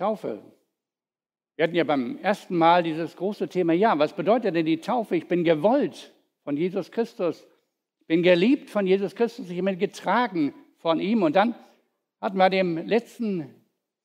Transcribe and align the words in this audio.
Taufe. 0.00 0.40
Wir 1.56 1.64
hatten 1.64 1.74
ja 1.74 1.84
beim 1.84 2.16
ersten 2.22 2.56
Mal 2.56 2.82
dieses 2.82 3.14
große 3.16 3.48
Thema, 3.50 3.74
ja, 3.74 3.98
was 3.98 4.16
bedeutet 4.16 4.54
denn 4.54 4.64
die 4.64 4.80
Taufe? 4.80 5.14
Ich 5.14 5.28
bin 5.28 5.44
gewollt 5.44 6.14
von 6.42 6.56
Jesus 6.56 6.90
Christus, 6.90 7.46
ich 8.00 8.06
bin 8.06 8.22
geliebt 8.22 8.70
von 8.70 8.86
Jesus 8.86 9.14
Christus, 9.14 9.50
ich 9.50 9.62
bin 9.62 9.78
getragen 9.78 10.54
von 10.78 11.00
ihm. 11.00 11.22
Und 11.22 11.36
dann 11.36 11.54
hatten 12.18 12.38
wir 12.38 12.48
dem 12.48 12.78
letzten 12.78 13.54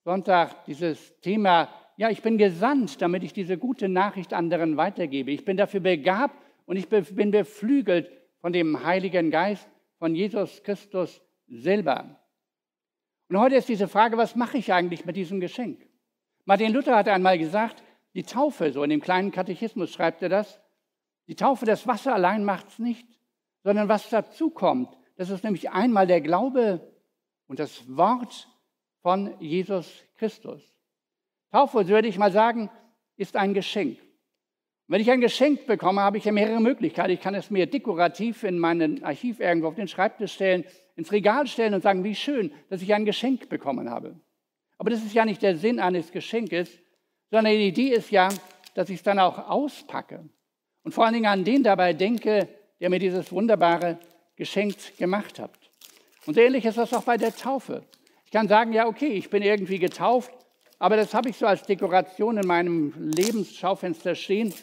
Sonntag 0.04 0.66
dieses 0.66 1.18
Thema, 1.22 1.70
ja, 1.96 2.10
ich 2.10 2.22
bin 2.22 2.38
gesandt, 2.38 3.02
damit 3.02 3.24
ich 3.24 3.32
diese 3.32 3.58
gute 3.58 3.88
Nachricht 3.88 4.34
anderen 4.34 4.76
weitergebe. 4.76 5.32
Ich 5.32 5.46
bin 5.46 5.56
dafür 5.56 5.80
begabt 5.80 6.36
und 6.66 6.76
ich 6.76 6.90
bin 6.90 7.32
beflügelt 7.32 8.12
von 8.42 8.52
dem 8.52 8.84
Heiligen 8.84 9.32
Geist, 9.32 9.70
von 9.98 10.14
Jesus 10.14 10.62
Christus 10.62 11.22
selber. 11.48 12.20
Und 13.30 13.40
heute 13.40 13.56
ist 13.56 13.70
diese 13.70 13.88
Frage, 13.88 14.18
was 14.18 14.36
mache 14.36 14.58
ich 14.58 14.72
eigentlich 14.72 15.06
mit 15.06 15.16
diesem 15.16 15.40
Geschenk? 15.40 15.88
Martin 16.46 16.74
Luther 16.74 16.96
hat 16.96 17.08
einmal 17.08 17.40
gesagt, 17.40 17.84
die 18.14 18.24
Taufe, 18.24 18.72
so 18.72 18.84
in 18.84 18.92
dem 18.92 19.02
kleinen 19.02 19.32
Katechismus 19.32 19.92
schreibt 19.92 20.22
er 20.22 20.30
das, 20.30 20.62
die 21.28 21.36
Taufe, 21.36 21.66
das 21.66 21.88
Wasser 21.88 22.14
allein 22.14 22.46
macht 22.46 22.68
es 22.70 22.80
nicht, 22.80 23.08
sondern 23.64 23.90
was 23.90 24.10
dazu 24.10 24.52
kommt, 24.52 24.96
das 25.18 25.32
ist 25.32 25.44
nämlich 25.44 25.72
einmal 25.72 26.06
der 26.06 26.22
Glaube 26.22 26.94
und 27.48 27.60
das 27.60 27.84
Wort 27.96 28.48
von 29.02 29.40
Jesus 29.40 30.04
Christus. 30.18 30.62
Taufe, 31.52 31.88
würde 31.88 32.08
ich 32.08 32.18
mal 32.18 32.32
sagen, 32.32 32.70
ist 33.18 33.36
ein 33.36 33.54
Geschenk. 33.54 33.98
Wenn 34.88 35.02
ich 35.02 35.10
ein 35.10 35.22
Geschenk 35.22 35.66
bekomme, 35.66 36.02
habe 36.02 36.18
ich 36.18 36.26
ja 36.26 36.32
mehrere 36.32 36.62
Möglichkeiten. 36.62 37.12
Ich 37.12 37.22
kann 37.22 37.34
es 37.34 37.50
mir 37.50 37.66
dekorativ 37.66 38.44
in 38.44 38.60
meinem 38.60 39.04
Archiv 39.04 39.40
irgendwo 39.40 39.70
auf 39.70 39.76
den 39.76 39.88
Schreibtisch 39.88 40.34
stellen, 40.34 40.64
ins 40.96 41.12
Regal 41.12 41.48
stellen 41.48 41.74
und 41.74 41.82
sagen, 41.82 42.04
wie 42.04 42.14
schön, 42.14 42.52
dass 42.70 42.82
ich 42.82 42.94
ein 42.94 43.06
Geschenk 43.06 43.50
bekommen 43.50 43.90
habe. 43.90 44.20
Aber 44.78 44.92
das 44.92 45.04
ist 45.04 45.14
ja 45.14 45.26
nicht 45.26 45.42
der 45.42 45.58
Sinn 45.58 45.80
eines 45.80 46.12
Geschenkes, 46.12 46.70
sondern 47.32 47.54
die 47.54 47.68
Idee 47.68 47.90
ist 47.90 48.12
ja, 48.12 48.30
dass 48.76 48.90
ich 48.90 48.98
es 48.98 49.04
dann 49.04 49.20
auch 49.20 49.50
auspacke 49.50 50.30
und 50.84 50.92
vor 50.92 51.06
allen 51.06 51.16
Dingen 51.16 51.26
an 51.26 51.44
den 51.44 51.64
dabei 51.64 51.94
denke, 51.94 52.48
der 52.80 52.90
mir 52.92 53.00
dieses 53.00 53.32
wunderbare 53.32 53.98
Geschenk 54.36 54.98
gemacht 54.98 55.40
hat. 55.40 55.52
Und 56.28 56.38
ähnlich 56.38 56.66
ist 56.66 56.78
das 56.78 56.94
auch 56.94 57.04
bei 57.04 57.18
der 57.18 57.36
Taufe. 57.36 57.84
Ich 58.26 58.32
kann 58.32 58.48
sagen, 58.48 58.72
ja, 58.72 58.86
okay, 58.86 59.08
ich 59.08 59.30
bin 59.30 59.42
irgendwie 59.42 59.80
getauft, 59.80 60.32
aber 60.78 60.96
das 60.96 61.14
habe 61.14 61.30
ich 61.30 61.38
so 61.38 61.48
als 61.48 61.64
Dekoration 61.64 62.38
in 62.38 62.46
meinem 62.46 62.94
Lebensschaufenster 62.98 64.14
stehen 64.14 64.54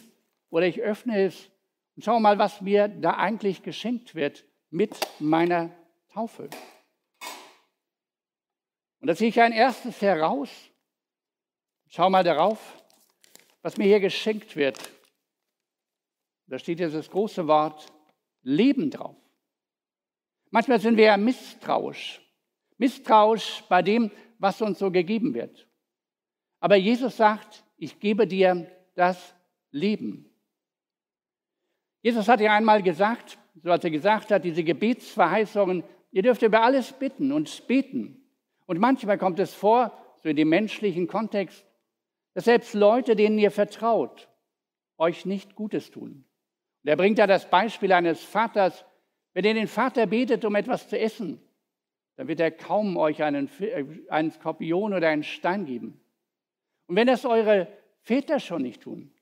oder 0.53 0.67
ich 0.67 0.83
öffne 0.83 1.25
es 1.25 1.51
und 1.97 2.05
schaue 2.05 2.21
mal, 2.21 2.39
was 2.39 2.61
mir 2.61 2.87
da 2.87 3.15
eigentlich 3.15 3.63
geschenkt 3.63 4.15
wird 4.15 4.45
mit 4.71 4.95
meiner 5.19 5.71
Taufe. 6.13 6.51
Und 9.01 9.09
da 9.09 9.17
ziehe 9.17 9.31
ich 9.31 9.41
ein 9.41 9.53
erstes 9.53 10.01
heraus. 10.03 10.51
Schau 11.89 12.11
mal 12.11 12.23
darauf, 12.23 12.85
was 13.63 13.79
mir 13.79 13.87
hier 13.87 14.01
geschenkt 14.01 14.55
wird. 14.55 14.79
Da 16.47 16.59
steht 16.59 16.81
jetzt 16.81 16.95
das 16.95 17.11
große 17.11 17.49
Wort 17.49 17.87
Leben 18.43 18.91
drauf. 18.91 19.17
Manchmal 20.51 20.81
sind 20.81 20.99
wir 20.99 21.05
ja 21.05 21.17
misstrauisch. 21.17 22.21
Misstrauisch 22.77 23.65
bei 23.71 23.81
dem, 23.81 24.11
was 24.39 24.61
uns 24.61 24.79
so 24.79 24.91
gegeben 24.91 25.33
wird. 25.33 25.67
Aber 26.61 26.77
Jesus 26.77 27.17
sagt, 27.17 27.65
ich 27.79 27.99
gebe 28.01 28.27
dir 28.27 28.71
das 28.95 29.35
Leben. 29.71 30.32
Jesus 32.03 32.29
hat 32.29 32.41
ja 32.41 32.55
einmal 32.55 32.83
gesagt, 32.83 33.39
so 33.63 33.71
als 33.71 33.85
er 33.85 33.91
gesagt 33.91 34.31
hat, 34.31 34.45
diese 34.45 34.65
Gebetsverheißungen, 34.65 35.85
ihr 36.11 36.23
dürft 36.23 36.43
über 36.43 36.63
alles 36.63 36.93
bitten 36.93 37.33
und 37.33 37.67
beten. 37.67 38.23
Und 38.67 38.79
manchmal 38.79 39.19
kommt 39.19 39.39
es 39.39 39.55
vor, 39.55 39.97
so 40.23 40.29
in 40.29 40.37
dem 40.37 40.49
menschlichen 40.49 41.07
Kontext, 41.07 41.65
dass 42.35 42.45
selbst 42.45 42.75
Leute, 42.75 43.17
denen 43.17 43.39
ihr 43.39 43.51
vertraut, 43.51 44.29
euch 44.99 45.27
nicht 45.27 45.55
Gutes 45.55 45.91
tun. 45.91 46.25
Und 46.83 46.89
er 46.89 46.97
bringt 46.97 47.19
da 47.19 47.27
das 47.27 47.49
Beispiel 47.49 47.93
eines 47.93 48.23
Vaters, 48.23 48.85
wenn 49.35 49.45
ihr 49.45 49.55
den 49.55 49.69
Vater 49.69 50.07
betet 50.07 50.45
um 50.45 50.55
etwas 50.55 50.89
zu 50.89 50.99
essen, 50.99 51.41
dann 52.17 52.29
wird 52.29 52.41
er 52.41 52.51
kaum 52.51 52.97
euch 52.97 53.23
einen, 53.23 53.49
äh, 53.61 53.85
einen 54.09 54.31
Skorpion 54.31 54.93
oder 54.93 55.09
einen 55.09 55.23
Stein 55.23 55.65
geben. 55.65 56.01
Und 56.87 56.97
wenn 56.97 57.07
das 57.07 57.25
eure 57.25 57.69
Väter 58.01 58.41
schon 58.41 58.63
nicht 58.63 58.83
tun, 58.83 59.13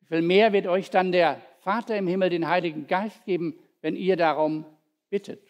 wie 0.00 0.06
viel 0.06 0.22
mehr 0.22 0.52
wird 0.52 0.66
euch 0.66 0.90
dann 0.90 1.10
der 1.10 1.40
Vater 1.68 1.98
im 1.98 2.06
Himmel 2.06 2.30
den 2.30 2.48
Heiligen 2.48 2.86
Geist 2.86 3.26
geben, 3.26 3.58
wenn 3.82 3.94
ihr 3.94 4.16
darum 4.16 4.64
bittet. 5.10 5.46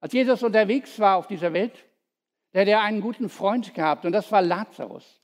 Als 0.00 0.14
Jesus 0.14 0.42
unterwegs 0.42 0.98
war 0.98 1.18
auf 1.18 1.26
dieser 1.26 1.52
Welt, 1.52 1.84
der 2.54 2.62
hat 2.62 2.68
er 2.68 2.80
einen 2.80 3.02
guten 3.02 3.28
Freund 3.28 3.74
gehabt 3.74 4.06
und 4.06 4.12
das 4.12 4.32
war 4.32 4.40
Lazarus. 4.40 5.20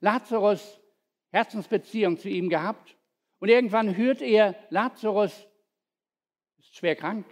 Lazarus, 0.00 0.80
Herzensbeziehung 1.28 2.16
zu 2.16 2.30
ihm 2.30 2.48
gehabt 2.48 2.96
und 3.38 3.50
irgendwann 3.50 3.98
hört 3.98 4.22
er, 4.22 4.54
Lazarus 4.70 5.46
ist 6.56 6.74
schwer 6.74 6.96
krank 6.96 7.26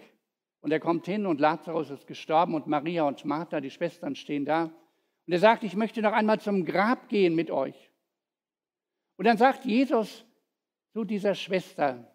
und 0.60 0.70
er 0.70 0.80
kommt 0.80 1.06
hin 1.06 1.24
und 1.24 1.40
Lazarus 1.40 1.88
ist 1.88 2.06
gestorben 2.06 2.56
und 2.56 2.66
Maria 2.66 3.04
und 3.04 3.24
Martha, 3.24 3.62
die 3.62 3.70
Schwestern, 3.70 4.16
stehen 4.16 4.44
da. 4.44 4.64
Und 4.64 5.32
er 5.32 5.38
sagt, 5.38 5.64
ich 5.64 5.74
möchte 5.74 6.02
noch 6.02 6.12
einmal 6.12 6.40
zum 6.40 6.66
Grab 6.66 7.08
gehen 7.08 7.34
mit 7.34 7.50
euch. 7.50 7.90
Und 9.16 9.24
dann 9.24 9.38
sagt 9.38 9.64
Jesus 9.64 10.27
zu 10.98 11.04
dieser 11.04 11.36
Schwester, 11.36 12.12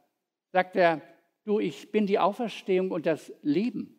sagt 0.52 0.76
er, 0.76 1.02
du, 1.46 1.62
ich 1.62 1.90
bin 1.94 2.06
die 2.06 2.20
Auferstehung 2.20 2.92
und 2.92 3.06
das 3.06 3.32
Leben. 3.42 3.98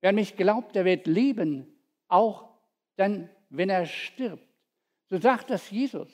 Wer 0.00 0.08
an 0.08 0.16
mich 0.16 0.36
glaubt, 0.36 0.74
der 0.74 0.84
wird 0.84 1.06
leben, 1.06 1.72
auch 2.08 2.58
dann, 2.96 3.30
wenn 3.50 3.70
er 3.70 3.86
stirbt. 3.86 4.44
So 5.10 5.18
sagt 5.18 5.48
das 5.50 5.70
Jesus. 5.70 6.08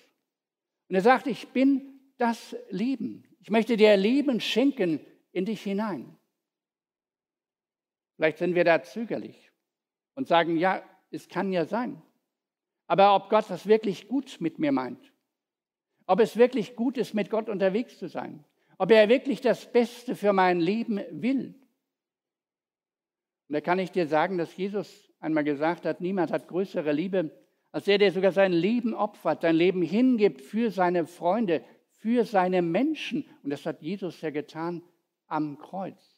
Und 0.91 0.97
er 0.97 1.01
sagt, 1.01 1.27
ich 1.27 1.49
bin 1.49 1.99
das 2.19 2.55
Leben. 2.69 3.25
Ich 3.41 3.49
möchte 3.49 3.79
dir 3.79 3.97
Leben 3.97 4.43
schenken 4.43 5.01
in 5.33 5.47
dich 5.47 5.63
hinein. 5.63 6.19
Vielleicht 8.17 8.37
sind 8.37 8.57
wir 8.57 8.65
da 8.65 8.83
zögerlich 8.83 9.51
und 10.17 10.29
sagen, 10.29 10.59
ja, 10.59 10.83
es 11.11 11.31
kann 11.31 11.51
ja 11.51 11.65
sein. 11.65 12.03
Aber 12.89 13.15
ob 13.15 13.31
Gott 13.31 13.49
das 13.49 13.67
wirklich 13.67 14.07
gut 14.07 14.37
mit 14.39 14.59
mir 14.59 14.71
meint, 14.71 15.15
ob 16.09 16.19
es 16.19 16.37
wirklich 16.37 16.75
gut 16.75 16.99
ist, 16.99 17.15
mit 17.15 17.31
Gott 17.31 17.49
unterwegs 17.49 17.97
zu 17.99 18.09
sein, 18.09 18.45
ob 18.79 18.91
er 18.91 19.09
wirklich 19.09 19.41
das 19.41 19.71
Beste 19.71 20.17
für 20.17 20.33
mein 20.33 20.59
Leben 20.59 21.01
will, 21.13 21.55
und 23.49 23.55
da 23.55 23.61
kann 23.61 23.79
ich 23.79 23.91
dir 23.91 24.07
sagen, 24.07 24.37
dass 24.37 24.57
Jesus 24.57 25.11
einmal 25.21 25.45
gesagt 25.45 25.87
hat, 25.87 26.01
niemand 26.01 26.31
hat 26.31 26.49
größere 26.49 26.93
Liebe 26.93 27.31
als 27.71 27.85
der, 27.85 27.99
der 27.99 28.13
sogar 28.13 28.33
sein 28.33 28.53
Leben 28.53 28.95
opfert, 28.95 29.43
sein 29.43 29.57
Leben 29.57 29.83
hingibt 29.83 30.41
für 30.41 30.71
seine 30.71 31.07
Freunde, 31.07 31.65
für 31.91 32.25
seine 32.25 32.63
Menschen. 32.63 33.29
Und 33.43 33.51
das 33.51 33.67
hat 33.67 33.83
Jesus 33.83 34.21
ja 34.21 34.31
getan 34.31 34.83
am 35.27 35.59
Kreuz. 35.59 36.17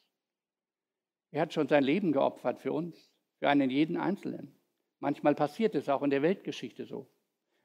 Er 1.32 1.42
hat 1.42 1.52
schon 1.52 1.68
sein 1.68 1.84
Leben 1.84 2.12
geopfert 2.12 2.60
für 2.60 2.72
uns, 2.72 3.12
für 3.38 3.48
einen 3.48 3.70
jeden 3.70 3.96
Einzelnen. 3.96 4.54
Manchmal 4.98 5.34
passiert 5.34 5.74
es 5.74 5.88
auch 5.88 6.02
in 6.02 6.10
der 6.10 6.22
Weltgeschichte 6.22 6.84
so. 6.84 7.08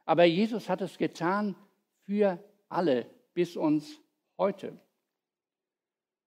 Aber 0.05 0.23
Jesus 0.23 0.69
hat 0.69 0.81
es 0.81 0.97
getan 0.97 1.55
für 2.05 2.43
alle 2.69 3.09
bis 3.33 3.55
uns 3.55 4.01
heute. 4.37 4.79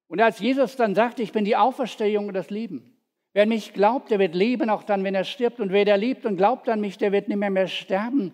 Und 0.07 0.21
als 0.21 0.39
Jesus 0.39 0.77
dann 0.77 0.95
sagte, 0.95 1.23
ich 1.23 1.33
bin 1.33 1.45
die 1.45 1.57
Auferstehung 1.57 2.29
und 2.29 2.35
das 2.35 2.51
Leben, 2.51 2.99
Wer 3.39 3.45
an 3.45 3.51
mich 3.51 3.73
glaubt, 3.73 4.11
der 4.11 4.19
wird 4.19 4.35
leben, 4.35 4.71
auch 4.71 4.83
dann, 4.83 5.05
wenn 5.05 5.15
er 5.15 5.25
stirbt. 5.25 5.61
Und 5.61 5.71
wer 5.71 5.85
der 5.85 5.97
liebt 5.97 6.27
und 6.27 6.37
glaubt 6.37 6.69
an 6.69 6.81
mich, 6.81 6.99
der 6.99 7.13
wird 7.13 7.29
nicht 7.29 7.37
mehr, 7.37 7.51
mehr 7.51 7.69
sterben. 7.69 8.33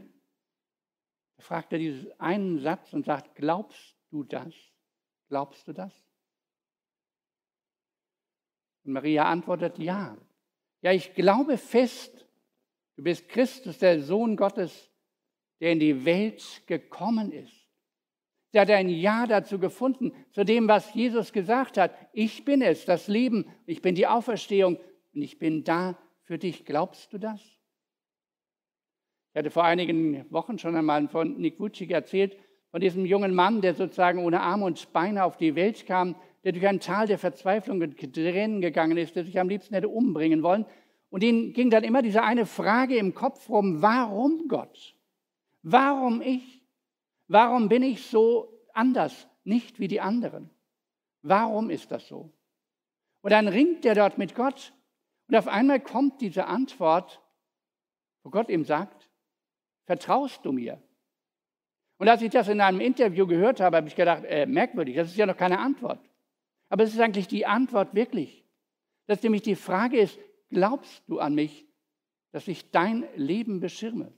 Da 1.37 1.43
fragt 1.43 1.73
er 1.73 1.79
diesen 1.79 2.19
einen 2.21 2.61
Satz 2.61 2.93
und 2.93 3.05
sagt, 3.05 3.35
glaubst 3.35 3.97
du 4.11 4.23
das? 4.23 4.55
Glaubst 5.29 5.67
du 5.67 5.73
das? 5.73 5.93
Und 8.85 8.93
Maria 8.93 9.25
antwortet, 9.25 9.79
ja. 9.79 10.17
Ja, 10.81 10.93
ich 10.93 11.15
glaube 11.15 11.59
fest, 11.59 12.27
du 12.97 13.03
bist 13.03 13.29
Christus, 13.29 13.79
der 13.79 14.01
Sohn 14.01 14.37
Gottes, 14.37 14.91
der 15.65 15.73
in 15.73 15.81
die 15.81 16.05
Welt 16.05 16.61
gekommen 16.67 17.33
ist. 17.33 17.55
Sie 18.53 18.61
hat 18.61 18.69
ein 18.69 18.91
Ja 18.91 19.27
dazu 19.27 19.59
gefunden, 19.59 20.13
zu 20.31 20.45
dem, 20.45 20.69
was 20.69 20.93
Jesus 20.93 21.33
gesagt 21.33 21.79
hat. 21.79 21.97
Ich 22.13 22.45
bin 22.45 22.61
es, 22.61 22.85
das 22.85 23.09
Leben, 23.09 23.47
ich 23.65 23.81
bin 23.81 23.95
die 23.95 24.07
Auferstehung 24.07 24.77
und 25.15 25.23
ich 25.23 25.39
bin 25.39 25.65
da 25.65 25.97
für 26.25 26.37
dich. 26.37 26.67
Glaubst 26.67 27.15
du 27.15 27.19
das? 27.19 27.41
Ich 27.41 29.39
hatte 29.39 29.51
vor 29.51 29.65
einigen 29.65 30.31
Wochen 30.31 30.59
schon 30.59 30.77
einmal 30.77 31.09
von 31.09 31.39
Nick 31.39 31.59
Vucic 31.59 31.91
erzählt, 31.91 32.37
von 32.71 32.83
diesem 32.83 33.07
jungen 33.07 33.35
Mann, 33.35 33.63
der 33.63 33.73
sozusagen 33.73 34.19
ohne 34.19 34.43
Arme 34.43 34.67
und 34.67 34.93
Beine 34.93 35.25
auf 35.25 35.39
die 35.39 35.55
Welt 35.55 35.87
kam, 35.87 36.15
der 36.45 36.53
durch 36.53 36.67
ein 36.69 36.81
Tal 36.81 37.07
der 37.07 37.19
Verzweiflung 37.19 37.81
und 37.81 37.97
Tränen 37.97 38.61
gegangen 38.61 38.99
ist, 38.99 39.17
der 39.17 39.25
sich 39.25 39.41
am 39.41 39.49
liebsten 39.49 39.73
hätte 39.73 39.89
umbringen 39.89 40.43
wollen. 40.43 40.67
Und 41.09 41.25
ihm 41.25 41.55
ging 41.55 41.71
dann 41.71 41.85
immer 41.85 42.03
diese 42.03 42.23
eine 42.23 42.45
Frage 42.45 42.97
im 42.97 43.15
Kopf 43.15 43.49
rum, 43.49 43.81
warum 43.81 44.47
Gott? 44.47 44.95
Warum 45.65 46.23
ich? 46.23 46.63
Warum 47.27 47.69
bin 47.69 47.83
ich 47.83 48.07
so 48.07 48.65
anders, 48.73 49.27
nicht 49.43 49.81
wie 49.81 49.89
die 49.89 50.01
anderen? 50.01 50.51
Warum 51.23 51.71
ist 51.71 51.91
das 51.91 52.07
so? 52.07 52.33
Und 53.23 53.33
dann 53.33 53.49
ringt 53.49 53.85
er 53.85 53.95
dort 53.95 54.19
mit 54.19 54.35
Gott 54.35 54.73
und 55.27 55.35
auf 55.35 55.49
einmal 55.49 55.81
kommt 55.81 56.21
diese 56.21 56.47
Antwort, 56.47 57.21
wo 58.23 58.31
Gott 58.31 58.49
ihm 58.49 58.65
sagt, 58.65 59.11
Vertraust 59.87 60.45
du 60.45 60.53
mir? 60.53 60.83
Und 61.99 62.09
als 62.09 62.23
ich 62.23 62.31
das 62.31 62.49
in 62.49 62.61
einem 62.61 62.81
Interview 62.81 63.27
gehört 63.27 63.61
habe, 63.61 63.77
habe 63.77 63.89
ich 63.89 63.95
gedacht, 63.95 64.25
äh, 64.25 64.47
merkwürdig, 64.47 64.97
das 64.97 65.09
ist 65.09 65.17
ja 65.17 65.27
noch 65.27 65.37
keine 65.37 65.59
Antwort. 65.59 66.01
Aber 66.69 66.85
es 66.85 66.93
ist 66.93 67.01
eigentlich 67.01 67.29
die 67.29 67.47
Antwort 67.47 67.95
wirklich. 67.95 68.45
Dass 69.07 69.23
nämlich 69.23 69.43
die 69.43 69.55
Frage 69.55 70.01
ist, 70.01 70.19
glaubst 70.51 71.03
du 71.07 71.19
an 71.21 71.35
mich, 71.35 71.67
dass 72.33 72.49
ich 72.49 72.71
dein 72.71 73.07
Leben 73.17 73.61
beschirme? 73.61 74.13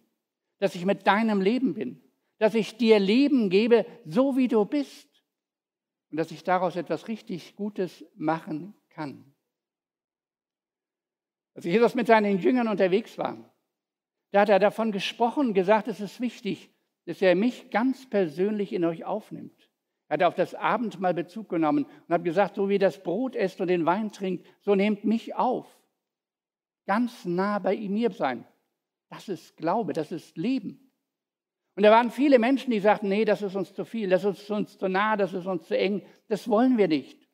Dass 0.59 0.75
ich 0.75 0.85
mit 0.85 1.07
deinem 1.07 1.41
Leben 1.41 1.75
bin? 1.75 2.03
Dass 2.39 2.55
ich 2.55 2.77
dir 2.77 2.99
Leben 2.99 3.51
gebe, 3.51 3.87
so 4.05 4.37
wie 4.37 4.49
du 4.49 4.65
bist? 4.65 5.09
Und 6.11 6.19
dass 6.19 6.31
ich 6.31 6.45
daraus 6.45 6.77
etwas 6.77 7.09
richtig 7.09 7.57
Gutes 7.57 8.05
machen 8.15 8.75
kann? 8.91 9.35
Als 11.55 11.65
Jesus 11.65 11.95
mit 11.95 12.07
seinen 12.07 12.39
Jüngern 12.39 12.69
unterwegs 12.69 13.17
war, 13.17 13.55
da 14.31 14.43
hat 14.43 14.51
er 14.51 14.59
davon 14.59 14.93
gesprochen, 14.93 15.55
gesagt, 15.55 15.89
es 15.89 16.01
ist 16.01 16.21
wichtig, 16.21 16.71
dass 17.07 17.23
er 17.23 17.35
mich 17.35 17.71
ganz 17.71 18.09
persönlich 18.11 18.73
in 18.73 18.85
euch 18.85 19.05
aufnimmt. 19.05 19.71
Er 20.09 20.15
hat 20.15 20.23
auf 20.23 20.35
das 20.35 20.55
Abendmahl 20.55 21.15
Bezug 21.15 21.49
genommen 21.49 21.85
und 21.85 22.15
hat 22.15 22.25
gesagt, 22.25 22.57
so 22.57 22.69
wie 22.69 22.79
das 22.79 23.03
Brot 23.03 23.35
esst 23.35 23.61
und 23.61 23.69
den 23.69 23.87
Wein 23.87 24.13
trinkt, 24.13 24.47
so 24.61 24.75
nehmt 24.75 25.05
mich 25.05 25.35
auf. 25.35 25.67
Ganz 26.87 27.25
nah 27.25 27.59
bei 27.59 27.77
mir 27.77 28.11
sein. 28.11 28.47
Das 29.09 29.29
ist 29.29 29.57
Glaube, 29.57 29.93
das 29.93 30.13
ist 30.13 30.37
Leben. 30.37 30.87
Und 31.77 31.83
da 31.83 31.91
waren 31.91 32.11
viele 32.11 32.39
Menschen, 32.39 32.71
die 32.71 32.81
sagten, 32.81 33.09
nee, 33.09 33.25
das 33.25 33.43
ist 33.43 33.55
uns 33.55 33.75
zu 33.75 33.85
viel, 33.85 34.09
das 34.09 34.25
ist 34.25 34.51
uns 34.51 34.79
zu 34.79 34.89
nah, 34.89 35.17
das 35.17 35.35
ist 35.35 35.47
uns 35.47 35.67
zu 35.67 35.77
eng, 35.77 36.07
das 36.29 36.49
wollen 36.49 36.79
wir 36.79 36.89
nicht. 36.89 37.29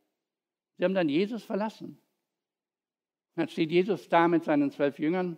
Sie 0.76 0.84
haben 0.84 0.94
dann 0.94 1.08
Jesus 1.08 1.44
verlassen. 1.44 1.90
Und 1.90 3.40
dann 3.40 3.48
steht 3.48 3.70
Jesus 3.70 4.08
da 4.08 4.26
mit 4.26 4.42
seinen 4.44 4.70
zwölf 4.72 4.98
Jüngern 4.98 5.36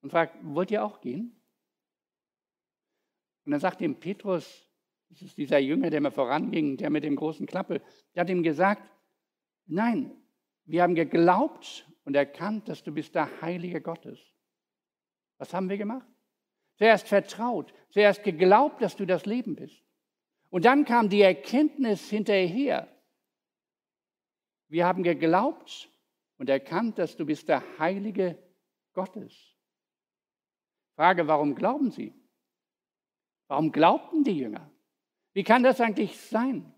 und 0.00 0.10
fragt, 0.10 0.36
wollt 0.42 0.70
ihr 0.70 0.82
auch 0.82 1.00
gehen? 1.00 1.38
Und 3.44 3.52
dann 3.52 3.60
sagt 3.60 3.80
ihm 3.80 4.00
Petrus, 4.00 4.66
das 5.10 5.22
ist 5.22 5.36
dieser 5.36 5.58
Jünger, 5.58 5.90
der 5.90 6.00
mir 6.00 6.10
voranging, 6.10 6.76
der 6.76 6.90
mit 6.90 7.04
dem 7.04 7.16
großen 7.16 7.46
Klappe. 7.46 7.82
Der 8.14 8.22
hat 8.22 8.30
ihm 8.30 8.42
gesagt, 8.42 8.90
nein, 9.66 10.10
wir 10.64 10.82
haben 10.82 10.94
geglaubt 10.94 11.86
und 12.04 12.14
erkannt, 12.14 12.68
dass 12.68 12.82
du 12.82 12.92
bist 12.92 13.14
der 13.14 13.40
Heilige 13.40 13.80
Gottes. 13.80 14.18
Was 15.38 15.54
haben 15.54 15.68
wir 15.68 15.78
gemacht? 15.78 16.06
Zuerst 16.76 17.08
vertraut, 17.08 17.72
zuerst 17.90 18.22
geglaubt, 18.22 18.82
dass 18.82 18.96
du 18.96 19.06
das 19.06 19.26
Leben 19.26 19.56
bist. 19.56 19.82
Und 20.50 20.64
dann 20.64 20.84
kam 20.84 21.08
die 21.08 21.22
Erkenntnis 21.22 22.08
hinterher. 22.08 22.88
Wir 24.68 24.86
haben 24.86 25.02
geglaubt 25.02 25.90
und 26.36 26.48
erkannt, 26.48 26.98
dass 26.98 27.16
du 27.16 27.26
bist 27.26 27.48
der 27.48 27.62
Heilige 27.78 28.38
Gottes. 28.92 29.56
Frage, 30.94 31.26
warum 31.26 31.54
glauben 31.54 31.90
sie? 31.90 32.14
Warum 33.46 33.72
glaubten 33.72 34.24
die 34.24 34.38
Jünger? 34.38 34.70
Wie 35.32 35.44
kann 35.44 35.62
das 35.62 35.80
eigentlich 35.80 36.18
sein? 36.20 36.72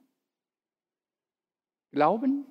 Glauben? 1.91 2.47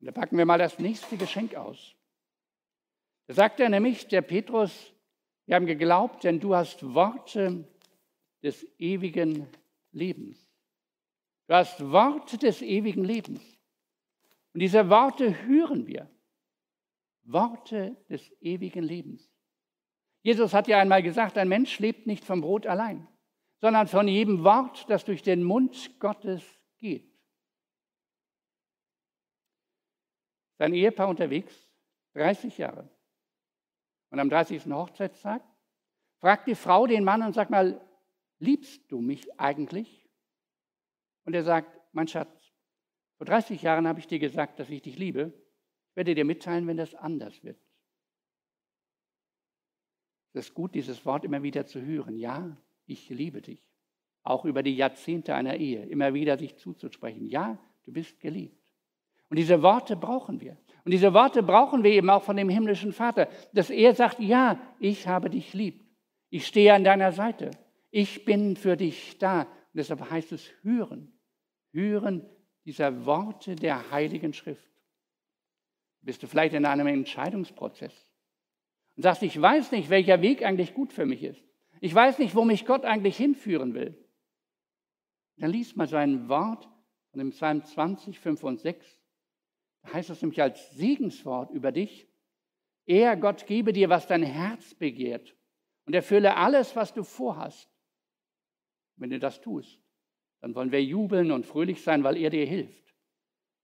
Und 0.00 0.06
da 0.06 0.12
packen 0.12 0.38
wir 0.38 0.46
mal 0.46 0.58
das 0.58 0.78
nächste 0.78 1.16
Geschenk 1.16 1.54
aus. 1.54 1.94
Da 3.26 3.34
sagt 3.34 3.60
er 3.60 3.68
nämlich, 3.68 4.06
der 4.08 4.22
Petrus, 4.22 4.92
wir 5.46 5.56
haben 5.56 5.66
geglaubt, 5.66 6.24
denn 6.24 6.40
du 6.40 6.54
hast 6.54 6.94
Worte 6.94 7.68
des 8.42 8.66
ewigen 8.78 9.46
Lebens. 9.92 10.48
Du 11.46 11.54
hast 11.54 11.80
Worte 11.90 12.38
des 12.38 12.62
ewigen 12.62 13.04
Lebens. 13.04 13.42
Und 14.54 14.60
diese 14.60 14.88
Worte 14.88 15.46
hören 15.46 15.86
wir. 15.86 16.08
Worte 17.24 17.96
des 18.08 18.30
ewigen 18.40 18.82
Lebens. 18.82 19.30
Jesus 20.22 20.54
hat 20.54 20.68
ja 20.68 20.78
einmal 20.78 21.02
gesagt, 21.02 21.38
ein 21.38 21.48
Mensch 21.48 21.78
lebt 21.78 22.06
nicht 22.06 22.24
vom 22.24 22.40
Brot 22.40 22.66
allein, 22.66 23.06
sondern 23.60 23.86
von 23.86 24.08
jedem 24.08 24.44
Wort, 24.44 24.88
das 24.88 25.04
durch 25.04 25.22
den 25.22 25.42
Mund 25.42 25.98
Gottes 26.00 26.42
geht. 26.78 27.07
Sein 30.58 30.74
Ehepaar 30.74 31.08
unterwegs, 31.08 31.54
30 32.14 32.58
Jahre. 32.58 32.88
Und 34.10 34.18
am 34.18 34.28
30. 34.28 34.66
Hochzeitstag 34.66 35.42
fragt 36.18 36.48
die 36.48 36.54
Frau 36.54 36.86
den 36.86 37.04
Mann 37.04 37.22
und 37.22 37.34
sagt 37.34 37.50
mal, 37.50 37.80
liebst 38.38 38.90
du 38.90 39.00
mich 39.00 39.38
eigentlich? 39.38 40.08
Und 41.24 41.34
er 41.34 41.44
sagt, 41.44 41.80
mein 41.92 42.08
Schatz, 42.08 42.52
vor 43.18 43.26
30 43.26 43.62
Jahren 43.62 43.86
habe 43.86 44.00
ich 44.00 44.06
dir 44.06 44.18
gesagt, 44.18 44.58
dass 44.58 44.70
ich 44.70 44.82
dich 44.82 44.98
liebe. 44.98 45.32
Ich 45.90 45.96
werde 45.96 46.14
dir 46.14 46.24
mitteilen, 46.24 46.66
wenn 46.66 46.76
das 46.76 46.94
anders 46.94 47.42
wird. 47.42 47.60
Es 50.32 50.46
ist 50.46 50.54
gut, 50.54 50.74
dieses 50.74 51.04
Wort 51.04 51.24
immer 51.24 51.42
wieder 51.42 51.66
zu 51.66 51.80
hören. 51.80 52.16
Ja, 52.16 52.56
ich 52.86 53.08
liebe 53.08 53.42
dich. 53.42 53.62
Auch 54.22 54.44
über 54.44 54.62
die 54.62 54.76
Jahrzehnte 54.76 55.34
einer 55.34 55.56
Ehe 55.56 55.84
immer 55.86 56.14
wieder 56.14 56.38
sich 56.38 56.56
zuzusprechen. 56.56 57.26
Ja, 57.26 57.58
du 57.84 57.92
bist 57.92 58.20
geliebt. 58.20 58.67
Und 59.30 59.38
diese 59.38 59.62
Worte 59.62 59.96
brauchen 59.96 60.40
wir. 60.40 60.56
Und 60.84 60.92
diese 60.92 61.12
Worte 61.12 61.42
brauchen 61.42 61.84
wir 61.84 61.90
eben 61.90 62.08
auch 62.08 62.22
von 62.22 62.36
dem 62.36 62.48
himmlischen 62.48 62.92
Vater, 62.92 63.28
dass 63.52 63.70
er 63.70 63.94
sagt, 63.94 64.20
ja, 64.20 64.58
ich 64.78 65.06
habe 65.06 65.28
dich 65.28 65.52
lieb. 65.52 65.84
Ich 66.30 66.46
stehe 66.46 66.72
an 66.72 66.84
deiner 66.84 67.12
Seite. 67.12 67.50
Ich 67.90 68.24
bin 68.24 68.56
für 68.56 68.76
dich 68.76 69.18
da. 69.18 69.42
Und 69.42 69.48
deshalb 69.74 70.10
heißt 70.10 70.32
es 70.32 70.50
hören. 70.62 71.12
Hören 71.72 72.24
dieser 72.64 73.04
Worte 73.04 73.54
der 73.54 73.90
Heiligen 73.90 74.32
Schrift. 74.32 74.64
Bist 76.00 76.22
du 76.22 76.26
vielleicht 76.26 76.54
in 76.54 76.64
einem 76.64 76.86
Entscheidungsprozess? 76.86 78.08
und 78.98 79.02
sagst, 79.02 79.22
ich 79.22 79.40
weiß 79.40 79.70
nicht, 79.70 79.90
welcher 79.90 80.22
Weg 80.22 80.42
eigentlich 80.42 80.74
gut 80.74 80.92
für 80.92 81.06
mich 81.06 81.22
ist. 81.22 81.40
Ich 81.80 81.94
weiß 81.94 82.18
nicht, 82.18 82.34
wo 82.34 82.44
mich 82.44 82.66
Gott 82.66 82.84
eigentlich 82.84 83.16
hinführen 83.16 83.72
will. 83.72 83.96
Dann 85.36 85.52
liest 85.52 85.76
mal 85.76 85.86
sein 85.86 86.28
Wort 86.28 86.68
von 87.12 87.20
dem 87.20 87.30
Psalm 87.30 87.62
20, 87.62 88.18
5 88.18 88.42
und 88.42 88.58
6. 88.58 88.84
Heißt 89.92 90.10
es 90.10 90.22
nämlich 90.22 90.42
als 90.42 90.70
Segenswort 90.72 91.50
über 91.50 91.72
dich. 91.72 92.08
Er, 92.86 93.16
Gott, 93.16 93.46
gebe 93.46 93.72
dir, 93.72 93.88
was 93.88 94.06
dein 94.06 94.22
Herz 94.22 94.74
begehrt 94.74 95.36
und 95.86 95.94
erfülle 95.94 96.36
alles, 96.36 96.74
was 96.76 96.92
du 96.94 97.04
vorhast. 97.04 97.70
Wenn 98.96 99.10
du 99.10 99.18
das 99.18 99.40
tust, 99.40 99.80
dann 100.40 100.54
wollen 100.54 100.72
wir 100.72 100.82
jubeln 100.82 101.30
und 101.30 101.46
fröhlich 101.46 101.82
sein, 101.82 102.04
weil 102.04 102.16
er 102.16 102.30
dir 102.30 102.46
hilft. 102.46 102.94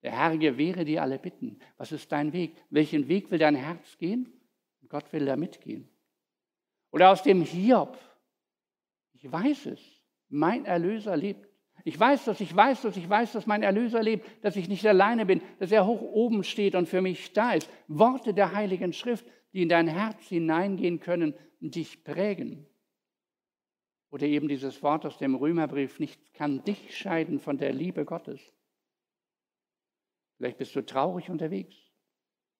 Der 0.02 0.12
Herr 0.12 0.36
gewähre 0.36 0.84
dir 0.84 1.02
alle 1.02 1.18
Bitten. 1.18 1.58
Was 1.78 1.90
ist 1.92 2.12
dein 2.12 2.32
Weg? 2.32 2.54
Welchen 2.68 3.08
Weg 3.08 3.30
will 3.30 3.38
dein 3.38 3.54
Herz 3.54 3.96
gehen? 3.96 4.30
Und 4.82 4.90
Gott 4.90 5.10
will 5.12 5.24
da 5.24 5.36
mitgehen. 5.36 5.88
Oder 6.90 7.10
aus 7.10 7.22
dem 7.22 7.42
Hiob. 7.42 7.98
Ich 9.14 9.30
weiß 9.30 9.66
es. 9.66 9.80
Mein 10.28 10.66
Erlöser 10.66 11.16
lebt. 11.16 11.48
Ich 11.84 12.00
weiß 12.00 12.24
das, 12.24 12.40
ich 12.40 12.54
weiß 12.54 12.82
das, 12.82 12.96
ich 12.96 13.08
weiß, 13.08 13.32
dass 13.32 13.46
mein 13.46 13.62
Erlöser 13.62 14.02
lebt, 14.02 14.26
dass 14.42 14.56
ich 14.56 14.68
nicht 14.68 14.86
alleine 14.86 15.26
bin, 15.26 15.42
dass 15.58 15.70
er 15.70 15.86
hoch 15.86 16.00
oben 16.00 16.42
steht 16.42 16.74
und 16.74 16.88
für 16.88 17.02
mich 17.02 17.32
da 17.32 17.52
ist. 17.52 17.70
Worte 17.88 18.32
der 18.32 18.54
Heiligen 18.54 18.92
Schrift, 18.92 19.26
die 19.52 19.62
in 19.62 19.68
dein 19.68 19.86
Herz 19.86 20.26
hineingehen 20.26 21.00
können 21.00 21.34
und 21.60 21.74
dich 21.74 22.02
prägen. 22.02 22.66
Oder 24.10 24.26
eben 24.26 24.48
dieses 24.48 24.82
Wort 24.82 25.04
aus 25.04 25.18
dem 25.18 25.34
Römerbrief, 25.34 26.00
nichts 26.00 26.32
kann 26.32 26.64
dich 26.64 26.96
scheiden 26.96 27.38
von 27.38 27.58
der 27.58 27.72
Liebe 27.72 28.04
Gottes. 28.04 28.40
Vielleicht 30.38 30.58
bist 30.58 30.74
du 30.74 30.84
traurig 30.84 31.30
unterwegs 31.30 31.76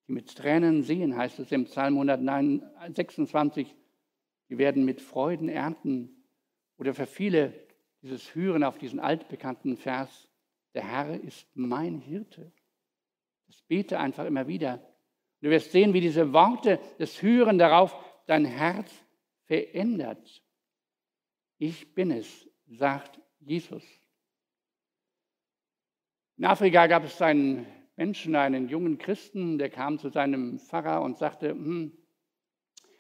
die 0.07 0.13
mit 0.13 0.35
Tränen 0.35 0.83
sehen, 0.83 1.17
heißt 1.17 1.39
es 1.39 1.53
im 1.53 1.65
Psalm 1.65 1.95
126, 1.95 3.75
die 4.51 4.59
werden 4.59 4.85
mit 4.85 5.01
Freuden 5.01 5.49
ernten. 5.49 6.25
Oder 6.77 6.93
für 6.95 7.07
viele 7.07 7.55
dieses 8.05 8.35
Hören 8.35 8.63
auf 8.65 8.77
diesen 8.77 9.01
altbekannten 9.01 9.79
Vers, 9.79 10.29
der 10.75 10.87
Herr 10.87 11.19
ist 11.21 11.49
mein 11.55 11.99
Hirte. 11.99 12.53
Das 13.47 13.63
bete 13.63 13.99
einfach 13.99 14.27
immer 14.27 14.47
wieder. 14.47 14.87
Du 15.41 15.49
wirst 15.49 15.73
sehen, 15.73 15.95
wie 15.95 16.03
diese 16.03 16.33
Worte, 16.35 16.79
das 16.99 17.23
Hören 17.23 17.57
darauf 17.57 17.97
dein 18.27 18.45
Herz 18.45 18.93
verändert. 19.47 20.43
Ich 21.57 21.95
bin 21.95 22.11
es, 22.11 22.47
sagt 22.67 23.21
Jesus. 23.41 23.83
In 26.37 26.45
Afrika 26.45 26.87
gab 26.87 27.05
es 27.05 27.23
einen 27.23 27.67
Menschen, 27.97 28.37
einen 28.37 28.69
jungen 28.69 28.99
Christen, 28.99 29.57
der 29.57 29.71
kam 29.71 29.99
zu 29.99 30.11
seinem 30.11 30.59
Pfarrer 30.59 31.01
und 31.01 31.17
sagte, 31.17 31.51
hm, 31.51 31.97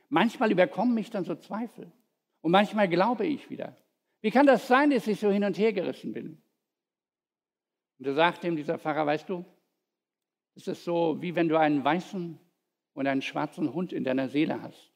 manchmal 0.09 0.51
überkommen 0.51 0.95
mich 0.95 1.11
dann 1.11 1.25
so 1.25 1.35
Zweifel 1.35 1.93
und 2.41 2.53
manchmal 2.53 2.89
glaube 2.89 3.27
ich 3.27 3.51
wieder. 3.51 3.77
Wie 4.25 4.31
kann 4.31 4.47
das 4.47 4.67
sein, 4.67 4.89
dass 4.89 5.07
ich 5.07 5.21
so 5.21 5.31
hin 5.31 5.45
und 5.45 5.59
her 5.59 5.75
gerissen 5.75 6.15
bin? 6.15 6.43
Und 7.99 8.07
da 8.07 8.15
sagte 8.15 8.49
ihm 8.49 8.57
dieser 8.57 8.79
Pfarrer, 8.79 9.05
weißt 9.05 9.29
du, 9.29 9.45
es 10.55 10.67
ist 10.67 10.83
so, 10.83 11.21
wie 11.21 11.35
wenn 11.35 11.51
du 11.51 11.59
einen 11.59 11.85
weißen 11.85 12.41
und 12.95 13.07
einen 13.07 13.21
schwarzen 13.21 13.75
Hund 13.75 13.93
in 13.93 14.03
deiner 14.03 14.31
Seele 14.31 14.63
hast. 14.63 14.95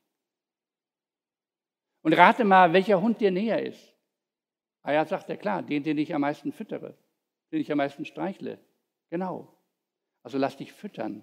Und 2.00 2.14
rate 2.14 2.46
mal, 2.46 2.72
welcher 2.72 3.02
Hund 3.02 3.20
dir 3.20 3.30
näher 3.30 3.62
ist. 3.62 3.94
Ah 4.82 4.92
ja, 4.92 5.04
sagt 5.04 5.28
er, 5.28 5.36
klar, 5.36 5.62
den, 5.62 5.82
den 5.82 5.98
ich 5.98 6.14
am 6.14 6.22
meisten 6.22 6.50
füttere, 6.50 6.96
den 7.52 7.60
ich 7.60 7.70
am 7.70 7.76
meisten 7.76 8.06
streichle. 8.06 8.58
Genau. 9.10 9.54
Also 10.22 10.38
lass 10.38 10.56
dich 10.56 10.72
füttern 10.72 11.22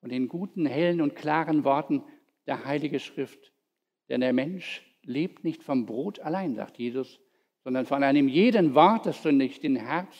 und 0.00 0.12
den 0.12 0.28
guten, 0.28 0.64
hellen 0.64 1.02
und 1.02 1.14
klaren 1.14 1.62
Worten 1.64 2.04
der 2.46 2.64
Heilige 2.64 3.00
Schrift. 3.00 3.52
Denn 4.08 4.22
der 4.22 4.32
Mensch 4.32 4.82
lebt 5.02 5.44
nicht 5.44 5.62
vom 5.62 5.84
Brot 5.84 6.20
allein, 6.20 6.54
sagt 6.54 6.78
Jesus, 6.78 7.20
sondern 7.64 7.86
von 7.86 8.02
einem 8.02 8.28
jeden 8.28 8.74
Wort, 8.74 9.06
das 9.06 9.22
durch 9.22 9.60
den 9.60 9.76
Herz, 9.76 10.14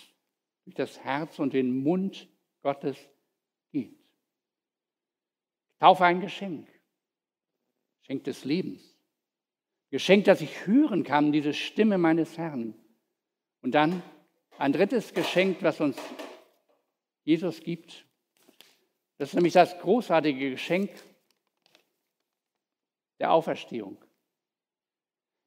durch 0.65 0.75
das 0.75 0.99
Herz 1.05 1.39
und 1.39 1.53
den 1.53 1.83
Mund 1.83 2.27
Gottes 2.63 2.97
geht. 3.71 3.99
Taufe 5.79 6.05
ein 6.07 6.21
Geschenk, 6.21 6.69
Geschenk 8.01 8.25
des 8.25 8.45
Lebens, 8.45 8.99
Geschenk, 9.91 10.25
dass 10.25 10.41
ich 10.41 10.67
hören 10.67 11.05
kann, 11.05 11.33
diese 11.33 11.53
Stimme 11.53 11.99
meines 11.99 12.39
Herrn. 12.39 12.75
Und 13.61 13.73
dann 13.73 14.03
ein 14.59 14.73
drittes 14.73 15.13
Geschenk, 15.13 15.63
was 15.63 15.81
uns 15.81 15.99
Jesus 17.25 17.61
gibt, 17.61 18.07
das 19.19 19.29
ist 19.29 19.35
nämlich 19.35 19.53
das 19.53 19.79
großartige 19.79 20.51
Geschenk 20.51 20.91
der 23.21 23.33
Auferstehung. 23.33 24.03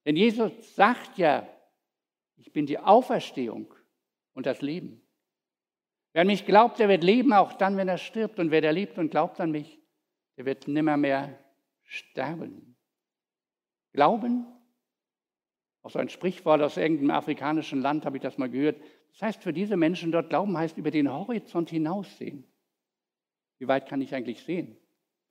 Denn 0.06 0.16
Jesus 0.16 0.75
sagt 0.75 1.18
ja, 1.18 1.48
ich 2.38 2.51
bin 2.51 2.65
die 2.65 2.79
Auferstehung 2.79 3.74
und 4.34 4.46
das 4.46 4.62
Leben. 4.62 5.01
Wer 6.13 6.22
an 6.22 6.27
mich 6.27 6.46
glaubt, 6.46 6.79
der 6.79 6.89
wird 6.89 7.03
leben, 7.03 7.34
auch 7.34 7.53
dann, 7.53 7.77
wenn 7.77 7.88
er 7.88 7.98
stirbt. 7.98 8.39
Und 8.39 8.50
wer 8.50 8.62
der 8.62 8.74
lebt 8.74 8.98
und 8.98 9.12
glaubt 9.12 9.39
an 9.39 9.51
mich, 9.51 9.79
der 10.38 10.46
wird 10.46 10.67
nimmermehr 10.67 11.38
sterben. 11.84 12.75
Glauben, 13.94 14.46
auch 15.82 15.89
so 15.91 16.00
ein 16.00 16.10
Sprichwort 16.10 16.62
aus 16.62 16.77
irgendeinem 16.77 17.12
afrikanischen 17.12 17.82
Land 17.82 18.06
habe 18.06 18.17
ich 18.17 18.24
das 18.24 18.38
mal 18.38 18.50
gehört. 18.50 18.82
Das 19.12 19.22
heißt 19.22 19.44
für 19.44 19.53
diese 19.53 19.77
Menschen 19.77 20.12
dort, 20.12 20.29
Glauben 20.29 20.58
heißt 20.58 20.77
über 20.77 20.91
den 20.91 21.12
Horizont 21.12 21.70
hinaussehen. 21.70 22.44
Wie 23.60 23.67
weit 23.67 23.88
kann 23.88 24.01
ich 24.01 24.13
eigentlich 24.13 24.44
sehen? 24.44 24.77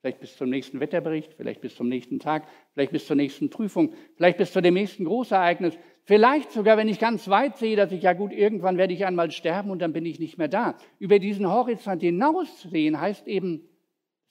Vielleicht 0.01 0.21
bis 0.21 0.37
zum 0.37 0.51
nächsten 0.51 0.81
Wetterbericht, 0.81 1.35
vielleicht 1.35 1.61
bis 1.61 1.75
zum 1.75 1.89
nächsten 1.89 2.21
Tag, 2.21 2.47
vielleicht 2.73 2.93
bis 2.93 3.07
zur 3.07 3.17
nächsten 3.17 3.51
Prüfung, 3.51 3.95
vielleicht 4.17 4.39
bis 4.39 4.53
zu 4.53 4.61
dem 4.61 4.75
nächsten 4.75 5.05
Großereignis, 5.05 5.77
vielleicht 6.07 6.53
sogar, 6.53 6.77
wenn 6.77 6.89
ich 6.89 6.99
ganz 6.99 7.29
weit 7.29 7.59
sehe, 7.59 7.77
dass 7.77 7.93
ich 7.93 8.03
ja 8.03 8.15
gut, 8.15 8.33
irgendwann 8.33 8.79
werde 8.79 8.95
ich 8.95 9.05
einmal 9.05 9.31
sterben 9.31 9.71
und 9.71 9.81
dann 9.81 9.93
bin 9.93 10.07
ich 10.07 10.19
nicht 10.19 10.39
mehr 10.39 10.49
da. 10.49 10.77
Über 10.99 11.19
diesen 11.19 11.47
Horizont 11.47 12.01
hinaussehen 12.01 12.99
heißt 12.99 13.29
eben, 13.29 13.69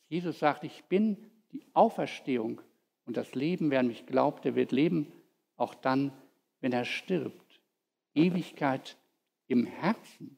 Jesus 0.08 0.40
sagt, 0.40 0.64
ich 0.64 0.84
bin 0.86 1.18
die 1.52 1.64
Auferstehung 1.74 2.62
und 3.06 3.18
das 3.18 3.36
Leben, 3.36 3.70
wer 3.70 3.82
an 3.82 3.88
mich 3.88 4.06
glaubt, 4.06 4.46
der 4.46 4.56
wird 4.56 4.72
leben, 4.72 5.12
auch 5.58 5.76
dann, 5.76 6.12
wenn 6.62 6.72
er 6.72 6.86
stirbt. 6.86 7.60
Ewigkeit 8.14 8.98
im 9.48 9.66
Herzen. 9.66 10.38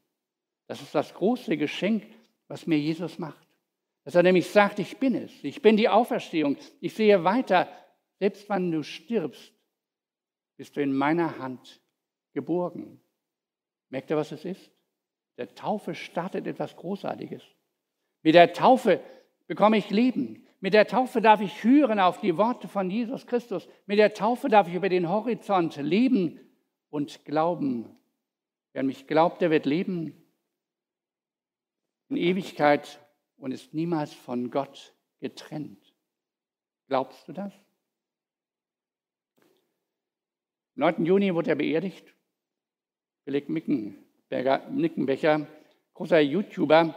Das 0.67 0.81
ist 0.81 0.93
das 0.93 1.13
große 1.13 1.55
Geschenk, 1.57 2.03
was 2.47 2.67
mir 2.67 2.77
Jesus 2.77 3.19
macht. 3.19 3.47
Dass 4.03 4.15
er 4.15 4.23
nämlich 4.23 4.47
sagt, 4.47 4.79
ich 4.79 4.97
bin 4.97 5.15
es, 5.15 5.31
ich 5.43 5.61
bin 5.61 5.77
die 5.77 5.89
Auferstehung, 5.89 6.57
ich 6.79 6.93
sehe 6.93 7.23
weiter, 7.23 7.67
selbst 8.19 8.49
wenn 8.49 8.71
du 8.71 8.83
stirbst, 8.83 9.53
bist 10.57 10.75
du 10.75 10.81
in 10.81 10.93
meiner 10.93 11.39
Hand 11.39 11.81
geborgen. 12.33 12.99
Merkt 13.89 14.09
ihr, 14.09 14.17
was 14.17 14.31
es 14.31 14.43
ist? 14.43 14.71
Der 15.37 15.53
Taufe 15.53 15.95
startet 15.95 16.47
etwas 16.47 16.75
Großartiges. 16.75 17.43
Mit 18.23 18.35
der 18.35 18.53
Taufe 18.53 18.99
bekomme 19.45 19.77
ich 19.77 19.89
Leben. 19.89 20.45
Mit 20.59 20.73
der 20.73 20.87
Taufe 20.87 21.21
darf 21.21 21.39
ich 21.39 21.63
hören 21.63 21.99
auf 21.99 22.19
die 22.19 22.35
Worte 22.37 22.67
von 22.67 22.89
Jesus 22.89 23.27
Christus. 23.27 23.67
Mit 23.85 23.99
der 23.99 24.13
Taufe 24.13 24.49
darf 24.49 24.67
ich 24.67 24.73
über 24.73 24.89
den 24.89 25.07
Horizont 25.07 25.77
leben 25.77 26.39
und 26.89 27.23
glauben. 27.25 27.95
Wer 28.73 28.81
an 28.81 28.87
mich 28.87 29.07
glaubt, 29.07 29.41
der 29.41 29.51
wird 29.51 29.65
leben 29.65 30.27
in 32.09 32.17
Ewigkeit 32.17 32.99
und 33.37 33.51
ist 33.51 33.73
niemals 33.73 34.13
von 34.13 34.49
Gott 34.49 34.93
getrennt. 35.19 35.93
Glaubst 36.87 37.27
du 37.27 37.33
das? 37.33 37.53
Am 40.77 40.81
9. 40.81 41.05
Juni 41.05 41.33
wurde 41.33 41.49
er 41.49 41.55
beerdigt. 41.55 42.13
Philipp 43.23 43.49
Mickenbecher, 43.49 45.47
großer 45.95 46.19
YouTuber, 46.19 46.93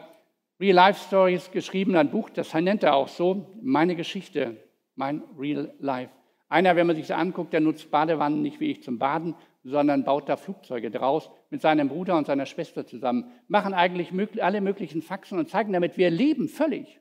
Real 0.61 0.75
Life 0.75 1.07
Stories 1.07 1.51
geschrieben, 1.51 1.97
ein 1.97 2.11
Buch, 2.11 2.29
das 2.29 2.53
nennt 2.53 2.83
er 2.83 2.95
auch 2.95 3.09
so, 3.09 3.47
meine 3.63 3.97
Geschichte, 3.97 4.59
mein 4.97 5.23
Real 5.39 5.73
Life. 5.79 6.13
Einer, 6.51 6.77
wenn 6.77 6.89
man 6.89 6.97
sich 6.97 7.07
das 7.07 7.17
anguckt, 7.17 7.55
der 7.55 7.61
nutzt 7.61 7.91
Badewannen 7.91 8.43
nicht 8.43 8.61
wie 8.61 8.71
ich 8.71 8.83
zum 8.83 8.99
Baden, 8.99 9.35
sondern 9.65 10.05
baut 10.05 10.29
da 10.29 10.37
Flugzeuge 10.37 10.91
draus 10.91 11.31
mit 11.49 11.63
seinem 11.63 11.89
Bruder 11.89 12.19
und 12.19 12.27
seiner 12.27 12.45
Schwester 12.45 12.87
zusammen, 12.87 13.33
machen 13.49 13.73
eigentlich 13.73 14.13
alle 14.43 14.61
möglichen 14.61 15.01
Faxen 15.01 15.39
und 15.39 15.49
zeigen 15.49 15.73
damit, 15.73 15.97
wir 15.97 16.11
leben 16.11 16.49
völlig. 16.49 17.01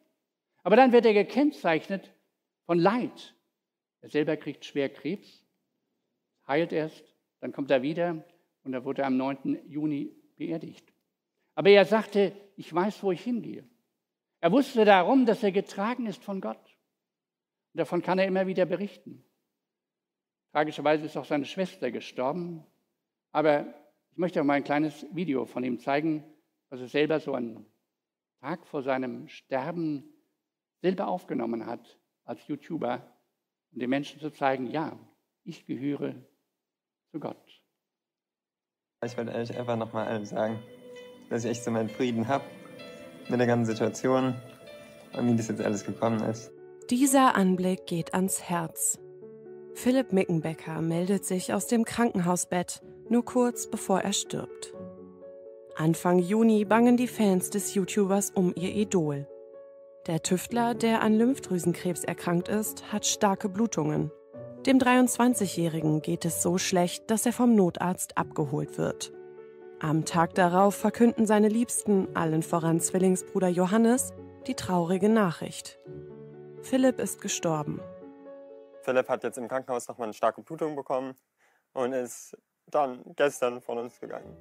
Aber 0.64 0.78
dann 0.78 0.94
wird 0.94 1.06
er 1.06 1.14
gekennzeichnet 1.14 2.10
von 2.66 2.80
Leid. 2.80 3.36
Er 4.00 4.08
selber 4.08 4.38
kriegt 4.38 4.64
schwer 4.64 4.88
Krebs, 4.88 5.39
heilt 6.50 6.74
erst, 6.74 7.06
dann 7.40 7.54
kommt 7.54 7.72
er 7.72 7.82
wieder 7.82 8.26
und 8.64 8.74
er 8.74 8.84
wurde 8.84 9.06
am 9.06 9.16
9. 9.16 9.70
Juni 9.70 10.14
beerdigt. 10.36 10.92
Aber 11.56 11.70
er 11.70 11.86
sagte, 11.86 12.34
ich 12.58 12.74
weiß, 12.74 13.04
wo 13.04 13.12
ich 13.12 13.24
hingehe. 13.24 13.68
Er 14.42 14.52
wusste 14.52 14.84
darum, 14.84 15.26
dass 15.26 15.44
er 15.44 15.52
getragen 15.52 16.06
ist 16.06 16.24
von 16.24 16.42
Gott. 16.42 16.78
Und 17.74 17.80
davon 17.80 18.02
kann 18.02 18.20
er 18.20 18.28
immer 18.28 18.48
wieder 18.48 18.66
berichten. 18.66 19.24
Tragischerweise 20.52 21.06
ist 21.06 21.18
auch 21.18 21.26
seine 21.26 21.46
Schwester 21.46 21.92
gestorben. 21.92 22.66
Aber 23.32 23.74
ich 24.12 24.18
möchte 24.18 24.42
auch 24.42 24.46
mal 24.46 24.54
ein 24.54 24.64
kleines 24.64 25.06
Video 25.14 25.46
von 25.46 25.64
ihm 25.64 25.80
zeigen, 25.80 26.24
was 26.70 26.80
er 26.82 26.88
selber 26.88 27.20
so 27.20 27.34
einen 27.34 27.66
Tag 28.42 28.66
vor 28.66 28.82
seinem 28.82 29.28
Sterben 29.28 30.14
selber 30.82 31.08
aufgenommen 31.08 31.66
hat 31.66 32.00
als 32.24 32.48
YouTuber, 32.48 33.06
um 33.72 33.80
den 33.80 33.90
Menschen 33.90 34.20
zu 34.20 34.32
zeigen, 34.32 34.68
ja, 34.68 34.98
ich 35.44 35.66
gehöre 35.66 36.16
zu 37.12 37.20
Gott. 37.20 37.38
Ich 39.06 39.18
wollte 39.18 39.34
euch 39.34 39.58
einfach 39.58 39.78
nochmal 39.78 40.08
allen 40.08 40.26
sagen, 40.26 40.60
dass 41.30 41.44
ich 41.44 41.52
echt 41.52 41.64
so 41.64 41.72
meinen 41.72 41.90
Frieden 41.90 42.28
habe 42.28 42.44
mit 43.30 43.40
der 43.40 43.48
ganzen 43.48 43.72
Situation 43.72 44.36
und 45.18 45.28
wie 45.28 45.36
das 45.36 45.48
jetzt 45.48 45.62
alles 45.62 45.86
gekommen 45.86 46.22
ist. 46.24 46.52
Dieser 46.90 47.36
Anblick 47.36 47.86
geht 47.86 48.14
ans 48.14 48.44
Herz. 48.44 49.00
Philipp 49.74 50.12
Mickenbecker 50.12 50.82
meldet 50.82 51.24
sich 51.26 51.54
aus 51.54 51.68
dem 51.68 51.86
Krankenhausbett, 51.86 52.82
nur 53.08 53.24
kurz 53.24 53.70
bevor 53.70 54.02
er 54.02 54.14
stirbt. 54.14 54.74
Anfang 55.78 56.20
Juni 56.20 56.66
bangen 56.66 56.98
die 56.98 57.08
Fans 57.08 57.50
des 57.50 57.74
YouTubers 57.74 58.32
um 58.32 58.54
ihr 58.56 58.76
Idol. 58.76 59.28
Der 60.08 60.22
Tüftler, 60.22 60.74
der 60.74 61.02
an 61.02 61.16
Lymphdrüsenkrebs 61.16 62.04
erkrankt 62.04 62.50
ist, 62.50 62.92
hat 62.92 63.06
starke 63.06 63.48
Blutungen. 63.48 64.12
Dem 64.66 64.78
23-Jährigen 64.78 66.02
geht 66.02 66.26
es 66.26 66.42
so 66.42 66.58
schlecht, 66.58 67.10
dass 67.10 67.26
er 67.26 67.32
vom 67.32 67.56
Notarzt 67.56 68.18
abgeholt 68.18 68.78
wird. 68.78 69.14
Am 69.80 70.04
Tag 70.04 70.36
darauf 70.36 70.76
verkünden 70.76 71.26
seine 71.26 71.48
Liebsten, 71.48 72.14
allen 72.14 72.44
voran 72.44 72.82
Zwillingsbruder 72.82 73.48
Johannes, 73.48 74.12
die 74.48 74.56
traurige 74.56 75.08
Nachricht. 75.08 75.80
Philipp 76.62 77.00
ist 77.00 77.22
gestorben. 77.22 77.80
Philipp 78.82 79.08
hat 79.08 79.24
jetzt 79.24 79.38
im 79.38 79.48
Krankenhaus 79.48 79.88
nochmal 79.88 80.08
eine 80.08 80.14
starke 80.14 80.42
Blutung 80.42 80.76
bekommen 80.76 81.14
und 81.72 81.94
ist 81.94 82.36
dann 82.68 83.02
gestern 83.16 83.62
von 83.62 83.78
uns 83.78 83.98
gegangen. 84.02 84.36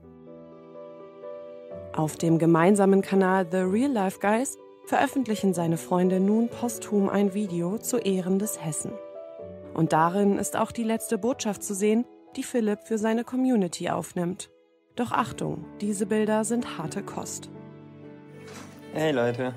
Auf 1.95 2.17
dem 2.17 2.39
gemeinsamen 2.39 3.03
Kanal 3.03 3.47
The 3.49 3.59
Real 3.59 3.93
Life 3.93 4.19
Guys 4.19 4.59
veröffentlichen 4.87 5.55
seine 5.55 5.77
Freunde 5.77 6.19
nun 6.19 6.49
posthum 6.49 7.09
ein 7.09 7.35
Video 7.35 7.79
zu 7.79 7.99
Ehren 7.99 8.41
des 8.41 8.65
Hessen. 8.65 8.93
Und 9.79 9.93
darin 9.93 10.39
ist 10.39 10.57
auch 10.57 10.73
die 10.73 10.83
letzte 10.83 11.19
Botschaft 11.19 11.63
zu 11.63 11.73
sehen, 11.73 12.05
die 12.35 12.43
Philipp 12.43 12.81
für 12.83 12.99
seine 12.99 13.23
Community 13.23 13.89
aufnimmt. 13.89 14.51
Doch 14.97 15.13
Achtung, 15.13 15.67
diese 15.81 16.05
Bilder 16.05 16.43
sind 16.43 16.79
harte 16.79 17.01
Kost. 17.05 17.49
Hey 18.93 19.13
Leute, 19.13 19.55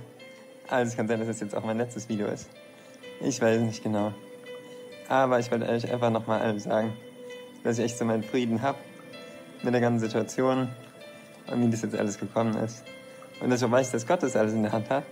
also 0.70 0.92
es 0.92 0.96
kann 0.96 1.08
sein, 1.08 1.22
dass 1.22 1.28
es 1.28 1.40
jetzt 1.40 1.56
auch 1.56 1.64
mein 1.64 1.80
letztes 1.80 2.08
Video 2.08 2.28
ist. 2.28 2.52
Ich 3.20 3.42
weiß 3.42 3.62
nicht 3.62 3.82
genau. 3.82 4.14
Aber 5.10 5.40
ich 5.40 5.50
wollte 5.50 5.68
euch 5.68 5.92
einfach 5.92 6.12
nochmal 6.12 6.42
allen 6.42 6.60
sagen, 6.60 6.94
dass 7.64 7.80
ich 7.80 7.86
echt 7.86 7.98
so 7.98 8.06
meinen 8.06 8.22
Frieden 8.22 8.62
habe 8.62 8.78
mit 9.64 9.74
der 9.74 9.82
ganzen 9.82 10.02
Situation 10.02 10.70
und 11.52 11.66
wie 11.66 11.72
das 11.72 11.82
jetzt 11.82 11.96
alles 11.96 12.20
gekommen 12.20 12.56
ist. 12.58 12.84
Und 13.42 13.50
dass 13.50 13.62
ich 13.62 13.68
auch 13.68 13.72
weiß, 13.72 13.90
dass 13.90 14.06
Gott 14.06 14.22
das 14.22 14.36
alles 14.36 14.54
in 14.54 14.62
der 14.62 14.72
Hand 14.72 14.88
hat. 14.88 15.04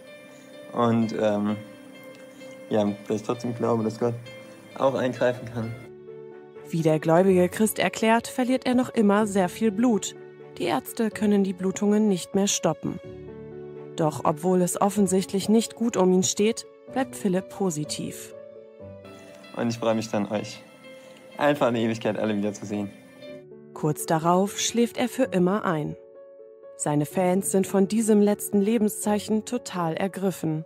Und 0.72 1.16
ähm, 1.20 1.58
ja, 2.70 2.86
dass 3.08 3.22
ich 3.22 3.24
trotzdem 3.24 3.56
glaube, 3.56 3.84
dass 3.84 4.00
Gott 4.00 4.14
auch 4.80 4.96
eingreifen 4.96 5.48
kann. 5.54 5.74
Wie 6.70 6.82
der 6.82 7.00
gläubige 7.00 7.50
Christ 7.50 7.80
erklärt, 7.80 8.28
verliert 8.28 8.66
er 8.66 8.76
noch 8.76 8.90
immer 8.90 9.26
sehr 9.26 9.50
viel 9.50 9.72
Blut. 9.72 10.16
Die 10.58 10.66
Ärzte 10.66 11.10
können 11.10 11.44
die 11.44 11.54
Blutungen 11.54 12.08
nicht 12.08 12.36
mehr 12.36 12.48
stoppen. 12.48 13.00
Doch 13.96 14.22
obwohl 14.24 14.62
es 14.62 14.80
offensichtlich 14.80 15.50
nicht 15.50 15.76
gut 15.76 15.98
um 15.98 16.12
ihn 16.14 16.24
steht, 16.24 16.68
bleibt 16.94 17.16
Philipp 17.16 17.50
positiv. 17.50 18.34
Und 19.56 19.70
ich 19.70 19.78
freue 19.78 19.96
mich 19.96 20.10
dann, 20.10 20.32
euch 20.32 20.62
einfach 21.38 21.70
in 21.70 21.74
der 21.74 21.84
Ewigkeit 21.84 22.18
alle 22.18 22.36
wiederzusehen. 22.36 22.92
Kurz 23.74 24.06
darauf 24.06 24.60
schläft 24.60 24.98
er 24.98 25.10
für 25.10 25.24
immer 25.24 25.66
ein. 25.66 25.96
Seine 26.76 27.06
Fans 27.06 27.52
sind 27.52 27.68
von 27.68 27.88
diesem 27.88 28.22
letzten 28.22 28.62
Lebenszeichen 28.62 29.46
total 29.46 29.96
ergriffen. 29.96 30.66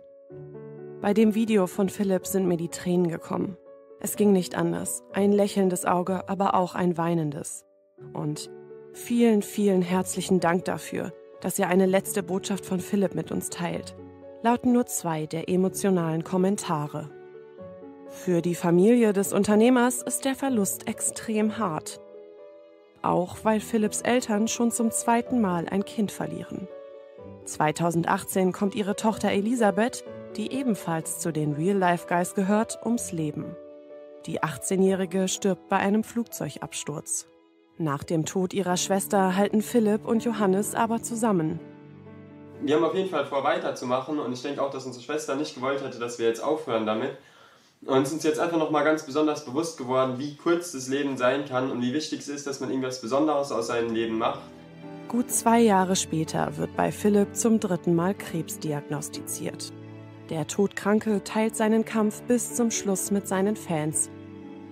Bei 1.00 1.14
dem 1.14 1.34
Video 1.34 1.66
von 1.66 1.88
Philipp 1.88 2.26
sind 2.26 2.46
mir 2.46 2.56
die 2.56 2.68
Tränen 2.68 3.08
gekommen. 3.08 3.56
Es 4.04 4.16
ging 4.16 4.32
nicht 4.32 4.54
anders. 4.54 5.02
Ein 5.14 5.32
lächelndes 5.32 5.86
Auge, 5.86 6.28
aber 6.28 6.52
auch 6.56 6.74
ein 6.74 6.98
weinendes. 6.98 7.64
Und 8.12 8.50
vielen, 8.92 9.40
vielen 9.40 9.80
herzlichen 9.80 10.40
Dank 10.40 10.66
dafür, 10.66 11.14
dass 11.40 11.58
ihr 11.58 11.68
eine 11.68 11.86
letzte 11.86 12.22
Botschaft 12.22 12.66
von 12.66 12.80
Philipp 12.80 13.14
mit 13.14 13.32
uns 13.32 13.48
teilt. 13.48 13.96
Lauten 14.42 14.72
nur 14.72 14.84
zwei 14.84 15.24
der 15.24 15.48
emotionalen 15.48 16.22
Kommentare. 16.22 17.08
Für 18.10 18.42
die 18.42 18.54
Familie 18.54 19.14
des 19.14 19.32
Unternehmers 19.32 20.02
ist 20.02 20.26
der 20.26 20.34
Verlust 20.34 20.86
extrem 20.86 21.56
hart. 21.56 21.98
Auch 23.00 23.38
weil 23.42 23.60
Philipps 23.60 24.02
Eltern 24.02 24.48
schon 24.48 24.70
zum 24.70 24.90
zweiten 24.90 25.40
Mal 25.40 25.66
ein 25.66 25.86
Kind 25.86 26.12
verlieren. 26.12 26.68
2018 27.46 28.52
kommt 28.52 28.74
ihre 28.74 28.96
Tochter 28.96 29.30
Elisabeth, 29.30 30.04
die 30.36 30.52
ebenfalls 30.52 31.20
zu 31.20 31.32
den 31.32 31.54
Real 31.54 31.78
Life 31.78 32.06
Guys 32.06 32.34
gehört, 32.34 32.78
ums 32.84 33.10
Leben. 33.10 33.56
Die 34.26 34.42
18-Jährige 34.42 35.28
stirbt 35.28 35.68
bei 35.68 35.76
einem 35.76 36.02
Flugzeugabsturz. 36.02 37.26
Nach 37.76 38.02
dem 38.04 38.24
Tod 38.24 38.54
ihrer 38.54 38.78
Schwester 38.78 39.36
halten 39.36 39.60
Philipp 39.60 40.06
und 40.06 40.24
Johannes 40.24 40.74
aber 40.74 41.02
zusammen. 41.02 41.60
Wir 42.62 42.76
haben 42.76 42.84
auf 42.84 42.94
jeden 42.94 43.10
Fall 43.10 43.26
vor, 43.26 43.44
weiterzumachen 43.44 44.18
und 44.18 44.32
ich 44.32 44.40
denke 44.40 44.62
auch, 44.62 44.70
dass 44.70 44.86
unsere 44.86 45.04
Schwester 45.04 45.34
nicht 45.36 45.54
gewollt 45.54 45.84
hätte, 45.84 45.98
dass 45.98 46.18
wir 46.18 46.26
jetzt 46.26 46.42
aufhören 46.42 46.86
damit. 46.86 47.18
Und 47.84 48.00
es 48.00 48.08
ist 48.08 48.14
uns 48.14 48.22
jetzt 48.22 48.40
einfach 48.40 48.56
nochmal 48.56 48.84
ganz 48.84 49.04
besonders 49.04 49.44
bewusst 49.44 49.76
geworden, 49.76 50.14
wie 50.16 50.36
kurz 50.36 50.72
das 50.72 50.88
Leben 50.88 51.18
sein 51.18 51.44
kann 51.44 51.70
und 51.70 51.82
wie 51.82 51.92
wichtig 51.92 52.20
es 52.20 52.28
ist, 52.28 52.46
dass 52.46 52.60
man 52.60 52.70
irgendwas 52.70 53.02
Besonderes 53.02 53.52
aus 53.52 53.66
seinem 53.66 53.92
Leben 53.92 54.16
macht. 54.16 54.40
Gut 55.08 55.30
zwei 55.30 55.60
Jahre 55.60 55.96
später 55.96 56.56
wird 56.56 56.74
bei 56.76 56.90
Philipp 56.90 57.36
zum 57.36 57.60
dritten 57.60 57.94
Mal 57.94 58.14
Krebs 58.14 58.58
diagnostiziert. 58.58 59.70
Der 60.30 60.46
Todkranke 60.46 61.22
teilt 61.24 61.56
seinen 61.56 61.84
Kampf 61.84 62.22
bis 62.22 62.54
zum 62.54 62.70
Schluss 62.70 63.10
mit 63.10 63.28
seinen 63.28 63.56
Fans 63.56 64.08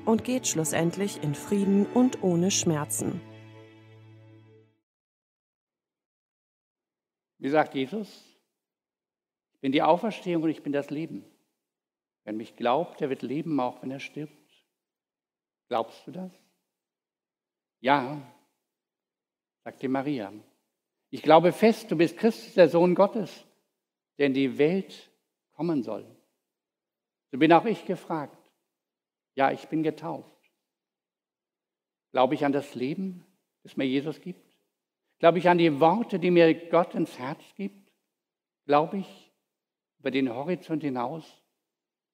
und 0.04 0.24
geht 0.24 0.46
schlussendlich 0.46 1.22
in 1.22 1.34
Frieden 1.34 1.86
und 1.86 2.22
ohne 2.22 2.50
Schmerzen. 2.50 3.20
Wie 7.38 7.48
sagt 7.48 7.74
Jesus? 7.74 8.24
Ich 9.54 9.60
bin 9.60 9.72
die 9.72 9.82
Auferstehung 9.82 10.42
und 10.44 10.50
ich 10.50 10.62
bin 10.62 10.72
das 10.72 10.90
Leben. 10.90 11.24
Wer 12.24 12.32
mich 12.32 12.56
glaubt, 12.56 13.00
der 13.00 13.10
wird 13.10 13.22
leben, 13.22 13.58
auch 13.58 13.82
wenn 13.82 13.90
er 13.90 14.00
stirbt. 14.00 14.32
Glaubst 15.68 16.06
du 16.06 16.12
das? 16.12 16.30
Ja, 17.80 18.20
sagte 19.64 19.88
Maria. 19.88 20.32
Ich 21.10 21.22
glaube 21.22 21.52
fest, 21.52 21.90
du 21.90 21.96
bist 21.96 22.16
Christus, 22.16 22.54
der 22.54 22.68
Sohn 22.68 22.94
Gottes, 22.94 23.44
der 24.18 24.26
in 24.26 24.34
die 24.34 24.56
Welt 24.58 25.10
kommen 25.52 25.82
soll. 25.82 26.06
So 27.30 27.38
bin 27.38 27.52
auch 27.52 27.64
ich 27.64 27.84
gefragt. 27.84 28.41
Ja, 29.34 29.50
ich 29.50 29.68
bin 29.68 29.82
getauft. 29.82 30.30
Glaube 32.10 32.34
ich 32.34 32.44
an 32.44 32.52
das 32.52 32.74
Leben, 32.74 33.24
das 33.62 33.76
mir 33.76 33.86
Jesus 33.86 34.20
gibt? 34.20 34.56
Glaube 35.18 35.38
ich 35.38 35.48
an 35.48 35.58
die 35.58 35.80
Worte, 35.80 36.18
die 36.18 36.30
mir 36.30 36.52
Gott 36.68 36.94
ins 36.94 37.18
Herz 37.18 37.42
gibt? 37.56 37.90
Glaube 38.66 38.98
ich 38.98 39.32
über 39.98 40.10
den 40.10 40.28
Horizont 40.28 40.82
hinaus, 40.82 41.24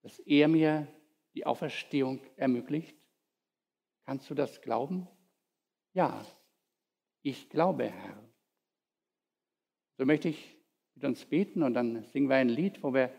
dass 0.02 0.18
er 0.20 0.46
mir 0.46 0.87
die 1.34 1.46
Auferstehung 1.46 2.20
ermöglicht? 2.37 2.96
Kannst 4.04 4.30
du 4.30 4.34
das 4.34 4.60
glauben? 4.62 5.08
Ja, 5.92 6.25
ich 7.22 7.50
glaube, 7.50 7.90
Herr. 7.90 8.22
So 9.96 10.04
möchte 10.04 10.28
ich 10.28 10.56
mit 10.94 11.04
uns 11.04 11.25
beten 11.25 11.62
und 11.62 11.75
dann 11.75 12.04
singen 12.04 12.28
wir 12.28 12.37
ein 12.37 12.48
Lied, 12.48 12.82
wo 12.82 12.94
wir 12.94 13.12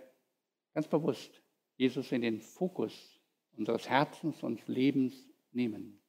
ganz 0.73 0.87
bewusst 0.87 1.43
Jesus 1.75 2.11
in 2.11 2.21
den 2.21 2.41
Fokus 2.41 3.18
unseres 3.59 3.89
Herzens 3.89 4.41
und 4.41 4.65
Lebens 4.67 5.13
nehmen. 5.51 6.01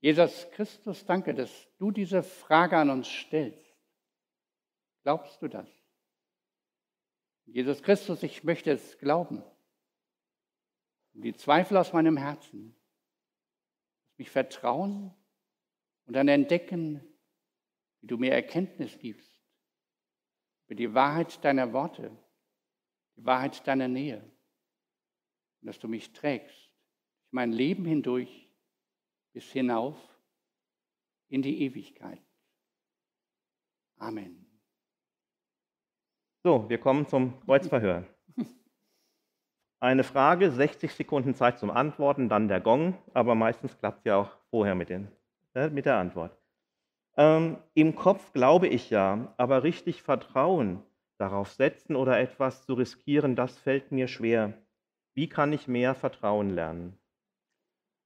Jesus 0.00 0.50
Christus, 0.52 1.04
danke, 1.04 1.34
dass 1.34 1.50
du 1.76 1.90
diese 1.90 2.22
Frage 2.22 2.78
an 2.78 2.88
uns 2.88 3.08
stellst. 3.08 3.76
Glaubst 5.02 5.42
du 5.42 5.48
das? 5.48 5.68
Jesus 7.44 7.82
Christus, 7.82 8.22
ich 8.22 8.42
möchte 8.42 8.72
es 8.72 8.98
glauben. 8.98 9.42
die 11.12 11.34
Zweifel 11.34 11.76
aus 11.76 11.92
meinem 11.92 12.16
Herzen, 12.16 12.76
mich 14.18 14.30
vertrauen 14.30 15.12
und 16.06 16.14
dann 16.14 16.28
entdecken, 16.28 17.02
wie 18.00 18.06
du 18.06 18.16
mir 18.16 18.32
Erkenntnis 18.32 18.98
gibst 18.98 19.42
über 20.66 20.76
die 20.76 20.94
Wahrheit 20.94 21.44
deiner 21.44 21.72
Worte, 21.72 22.16
die 23.16 23.24
Wahrheit 23.24 23.66
deiner 23.66 23.88
Nähe 23.88 24.22
und 25.60 25.66
dass 25.66 25.78
du 25.78 25.88
mich 25.88 26.12
trägst 26.12 26.68
durch 27.28 27.32
mein 27.32 27.52
Leben 27.52 27.84
hindurch 27.84 28.48
bis 29.32 29.50
hinauf 29.52 29.96
in 31.28 31.42
die 31.42 31.62
Ewigkeit. 31.62 32.22
Amen. 33.98 34.46
So, 36.44 36.68
wir 36.68 36.78
kommen 36.78 37.06
zum 37.06 37.38
Kreuzverhör. 37.40 38.06
Eine 39.80 40.02
Frage, 40.02 40.50
60 40.50 40.92
Sekunden 40.92 41.34
Zeit 41.34 41.58
zum 41.58 41.70
Antworten, 41.70 42.28
dann 42.28 42.48
der 42.48 42.60
Gong, 42.60 42.96
aber 43.14 43.34
meistens 43.34 43.78
klappt 43.78 43.98
es 43.98 44.04
ja 44.04 44.16
auch 44.16 44.30
vorher 44.50 44.74
mit, 44.74 44.88
den, 44.88 45.08
äh, 45.54 45.68
mit 45.68 45.86
der 45.86 45.96
Antwort. 45.96 46.36
Ähm, 47.16 47.58
Im 47.74 47.94
Kopf 47.94 48.32
glaube 48.32 48.66
ich 48.68 48.90
ja, 48.90 49.34
aber 49.36 49.62
richtig 49.62 50.02
Vertrauen 50.02 50.82
darauf 51.18 51.50
setzen 51.50 51.96
oder 51.96 52.18
etwas 52.18 52.64
zu 52.64 52.74
riskieren, 52.74 53.36
das 53.36 53.58
fällt 53.58 53.92
mir 53.92 54.08
schwer. 54.08 54.54
Wie 55.18 55.28
kann 55.28 55.52
ich 55.52 55.66
mehr 55.66 55.96
Vertrauen 55.96 56.50
lernen? 56.50 56.96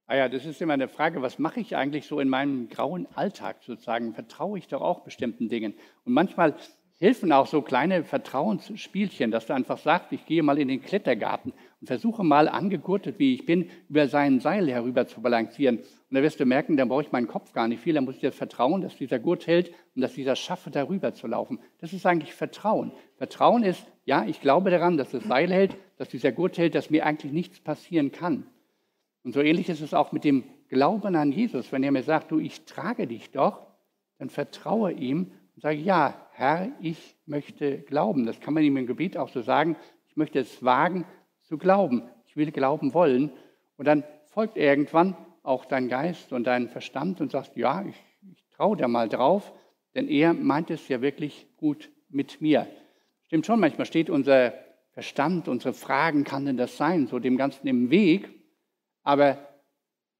Ah 0.07 0.15
ja, 0.15 0.29
das 0.29 0.47
ist 0.47 0.63
immer 0.63 0.73
eine 0.73 0.87
Frage, 0.87 1.21
was 1.21 1.37
mache 1.37 1.59
ich 1.59 1.75
eigentlich 1.75 2.07
so 2.07 2.19
in 2.19 2.27
meinem 2.27 2.69
grauen 2.69 3.05
Alltag 3.13 3.57
sozusagen? 3.61 4.15
Vertraue 4.15 4.57
ich 4.57 4.67
doch 4.67 4.81
auch 4.81 5.01
bestimmten 5.01 5.47
Dingen? 5.47 5.75
Und 6.05 6.13
manchmal 6.13 6.55
helfen 7.03 7.33
auch 7.33 7.47
so 7.47 7.61
kleine 7.61 8.05
Vertrauensspielchen, 8.05 9.29
dass 9.29 9.47
du 9.47 9.53
einfach 9.53 9.77
sagst, 9.77 10.13
ich 10.13 10.25
gehe 10.25 10.41
mal 10.41 10.57
in 10.57 10.69
den 10.69 10.81
Klettergarten 10.81 11.51
und 11.81 11.87
versuche 11.87 12.23
mal, 12.23 12.47
angegurtet 12.47 13.19
wie 13.19 13.33
ich 13.33 13.45
bin, 13.45 13.69
über 13.89 14.07
sein 14.07 14.39
Seil 14.39 14.69
herüber 14.69 15.05
zu 15.05 15.21
balancieren. 15.21 15.79
Und 15.79 15.85
da 16.15 16.23
wirst 16.23 16.39
du 16.39 16.45
merken, 16.45 16.77
dann 16.77 16.87
brauche 16.87 17.01
ich 17.01 17.11
meinen 17.11 17.27
Kopf 17.27 17.51
gar 17.51 17.67
nicht 17.67 17.81
viel, 17.81 17.93
dann 17.93 18.05
muss 18.05 18.15
ich 18.15 18.21
das 18.21 18.35
vertrauen, 18.35 18.81
dass 18.81 18.95
dieser 18.95 19.19
Gurt 19.19 19.47
hält 19.47 19.73
und 19.95 20.01
dass 20.01 20.13
dieser 20.13 20.37
schaffe, 20.37 20.71
darüber 20.71 21.13
zu 21.13 21.27
laufen. 21.27 21.59
Das 21.79 21.91
ist 21.91 22.05
eigentlich 22.05 22.33
Vertrauen. 22.33 22.93
Vertrauen 23.17 23.63
ist, 23.63 23.85
ja, 24.05 24.23
ich 24.25 24.39
glaube 24.39 24.69
daran, 24.69 24.95
dass 24.95 25.11
das 25.11 25.25
Seil 25.25 25.51
hält, 25.51 25.75
dass 25.97 26.07
dieser 26.07 26.31
Gurt 26.31 26.57
hält, 26.57 26.73
dass 26.73 26.89
mir 26.89 27.05
eigentlich 27.05 27.33
nichts 27.33 27.59
passieren 27.59 28.13
kann. 28.13 28.47
Und 29.23 29.33
so 29.33 29.41
ähnlich 29.41 29.67
ist 29.67 29.81
es 29.81 29.93
auch 29.93 30.13
mit 30.13 30.23
dem 30.23 30.45
Glauben 30.69 31.17
an 31.17 31.33
Jesus. 31.33 31.73
Wenn 31.73 31.83
er 31.83 31.91
mir 31.91 32.03
sagt, 32.03 32.31
du, 32.31 32.39
ich 32.39 32.63
trage 32.63 33.07
dich 33.07 33.31
doch, 33.31 33.67
dann 34.19 34.29
vertraue 34.29 34.93
ihm 34.93 35.31
und 35.55 35.61
sage, 35.61 35.79
ja, 35.79 36.15
Herr, 36.35 36.71
ich 36.81 37.15
möchte 37.27 37.79
glauben. 37.79 38.25
Das 38.25 38.39
kann 38.39 38.55
man 38.55 38.63
ihm 38.63 38.75
im 38.77 38.87
Gebet 38.87 39.17
auch 39.17 39.29
so 39.29 39.41
sagen. 39.41 39.75
Ich 40.07 40.17
möchte 40.17 40.39
es 40.39 40.63
wagen 40.63 41.05
zu 41.41 41.59
glauben. 41.59 42.09
Ich 42.25 42.35
will 42.35 42.51
glauben 42.51 42.95
wollen. 42.95 43.31
Und 43.77 43.85
dann 43.85 44.03
folgt 44.25 44.57
irgendwann 44.57 45.15
auch 45.43 45.65
dein 45.65 45.89
Geist 45.89 46.33
und 46.33 46.45
dein 46.45 46.69
Verstand 46.69 47.21
und 47.21 47.31
sagst, 47.31 47.55
ja, 47.55 47.85
ich, 47.87 47.95
ich 48.31 48.43
traue 48.49 48.75
da 48.75 48.87
mal 48.87 49.09
drauf, 49.09 49.53
denn 49.93 50.07
er 50.07 50.33
meint 50.33 50.71
es 50.71 50.87
ja 50.87 51.01
wirklich 51.01 51.47
gut 51.57 51.91
mit 52.09 52.41
mir. 52.41 52.67
Stimmt 53.25 53.45
schon, 53.45 53.59
manchmal 53.59 53.85
steht 53.85 54.09
unser 54.09 54.53
Verstand, 54.91 55.47
unsere 55.47 55.73
Fragen, 55.73 56.23
kann 56.23 56.45
denn 56.45 56.57
das 56.57 56.77
sein, 56.77 57.05
so 57.05 57.19
dem 57.19 57.37
Ganzen 57.37 57.67
im 57.67 57.91
Weg. 57.91 58.29
Aber 59.03 59.37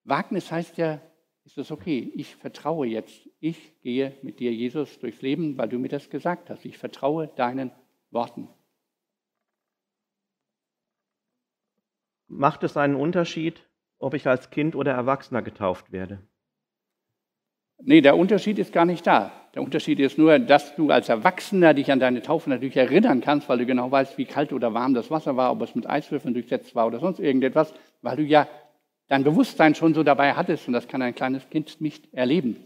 Wagnis 0.04 0.52
heißt 0.52 0.78
ja, 0.78 1.02
ist 1.45 1.58
es 1.58 1.71
okay, 1.71 2.12
ich 2.15 2.36
vertraue 2.36 2.88
jetzt, 2.88 3.29
ich 3.39 3.79
gehe 3.82 4.15
mit 4.21 4.39
dir, 4.39 4.53
Jesus, 4.53 4.99
durchs 4.99 5.21
Leben, 5.21 5.58
weil 5.58 5.69
du 5.69 5.77
mir 5.77 5.89
das 5.89 6.10
gesagt 6.10 6.49
hast. 6.49 6.65
Ich 6.65 6.77
vertraue 6.77 7.27
deinen 7.27 7.71
Worten. 8.12 8.47
Macht 12.27 12.63
es 12.63 12.77
einen 12.77 12.95
Unterschied, 12.95 13.62
ob 13.99 14.13
ich 14.13 14.27
als 14.27 14.49
Kind 14.49 14.75
oder 14.75 14.93
Erwachsener 14.93 15.41
getauft 15.41 15.91
werde? 15.91 16.21
Nee, 17.86 18.01
der 18.01 18.15
Unterschied 18.15 18.60
ist 18.60 18.71
gar 18.71 18.86
nicht 18.86 19.06
da. 19.06 19.32
Der 19.53 19.62
Unterschied 19.62 19.99
ist 19.99 20.17
nur, 20.17 20.39
dass 20.39 20.75
du 20.75 20.89
als 20.89 21.10
Erwachsener 21.10 21.73
dich 21.73 21.91
an 21.91 21.99
deine 21.99 22.21
Taufe 22.21 22.49
natürlich 22.49 22.77
erinnern 22.77 23.21
kannst, 23.21 23.49
weil 23.49 23.58
du 23.58 23.65
genau 23.65 23.91
weißt, 23.91 24.17
wie 24.17 24.25
kalt 24.25 24.53
oder 24.53 24.73
warm 24.73 24.93
das 24.93 25.12
Wasser 25.12 25.36
war, 25.36 25.51
ob 25.51 25.62
es 25.62 25.75
mit 25.75 25.88
Eiswürfeln 25.88 26.34
durchsetzt 26.34 26.75
war 26.75 26.88
oder 26.88 26.99
sonst 26.99 27.19
irgendetwas, 27.19 27.73
weil 28.01 28.15
du 28.15 28.23
ja 28.23 28.47
dein 29.08 29.24
Bewusstsein 29.24 29.76
schon 29.76 29.94
so 29.94 30.04
dabei 30.04 30.34
hattest 30.34 30.68
und 30.68 30.74
das 30.74 30.88
kann 30.88 31.02
ein 31.02 31.16
kleines 31.16 31.50
Kind 31.50 31.82
nicht 31.82 32.13
erleben. 32.13 32.58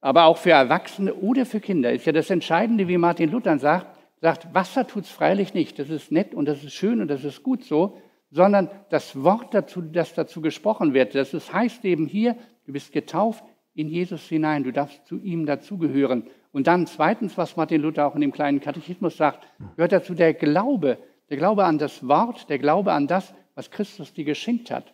Aber 0.00 0.24
auch 0.24 0.38
für 0.38 0.50
Erwachsene 0.50 1.14
oder 1.14 1.46
für 1.46 1.60
Kinder 1.60 1.92
ist 1.92 2.06
ja 2.06 2.12
das 2.12 2.30
Entscheidende, 2.30 2.88
wie 2.88 2.98
Martin 2.98 3.30
Luther 3.30 3.58
sagt, 3.58 3.86
sagt, 4.20 4.52
Wasser 4.54 4.86
es 4.96 5.10
freilich 5.10 5.54
nicht, 5.54 5.78
das 5.78 5.90
ist 5.90 6.12
nett 6.12 6.34
und 6.34 6.46
das 6.46 6.64
ist 6.64 6.74
schön 6.74 7.00
und 7.00 7.08
das 7.08 7.24
ist 7.24 7.42
gut 7.42 7.64
so, 7.64 7.98
sondern 8.30 8.70
das 8.88 9.22
Wort 9.22 9.52
dazu, 9.52 9.82
das 9.82 10.14
dazu 10.14 10.40
gesprochen 10.40 10.94
wird, 10.94 11.14
das 11.14 11.34
ist, 11.34 11.52
heißt 11.52 11.84
eben 11.84 12.06
hier, 12.06 12.36
du 12.66 12.72
bist 12.72 12.92
getauft 12.92 13.44
in 13.74 13.88
Jesus 13.88 14.22
hinein, 14.28 14.64
du 14.64 14.72
darfst 14.72 15.06
zu 15.06 15.18
ihm 15.18 15.46
dazugehören 15.46 16.24
Und 16.52 16.66
dann 16.66 16.86
zweitens, 16.86 17.38
was 17.38 17.56
Martin 17.56 17.80
Luther 17.80 18.06
auch 18.06 18.14
in 18.14 18.20
dem 18.20 18.32
kleinen 18.32 18.60
Katechismus 18.60 19.16
sagt, 19.16 19.46
gehört 19.76 19.92
dazu 19.92 20.14
der 20.14 20.34
Glaube. 20.34 20.98
Der 21.30 21.38
Glaube 21.38 21.64
an 21.64 21.78
das 21.78 22.06
Wort, 22.06 22.50
der 22.50 22.58
Glaube 22.58 22.92
an 22.92 23.06
das, 23.06 23.34
was 23.54 23.70
Christus 23.70 24.12
dir 24.12 24.24
geschenkt 24.24 24.70
hat. 24.70 24.92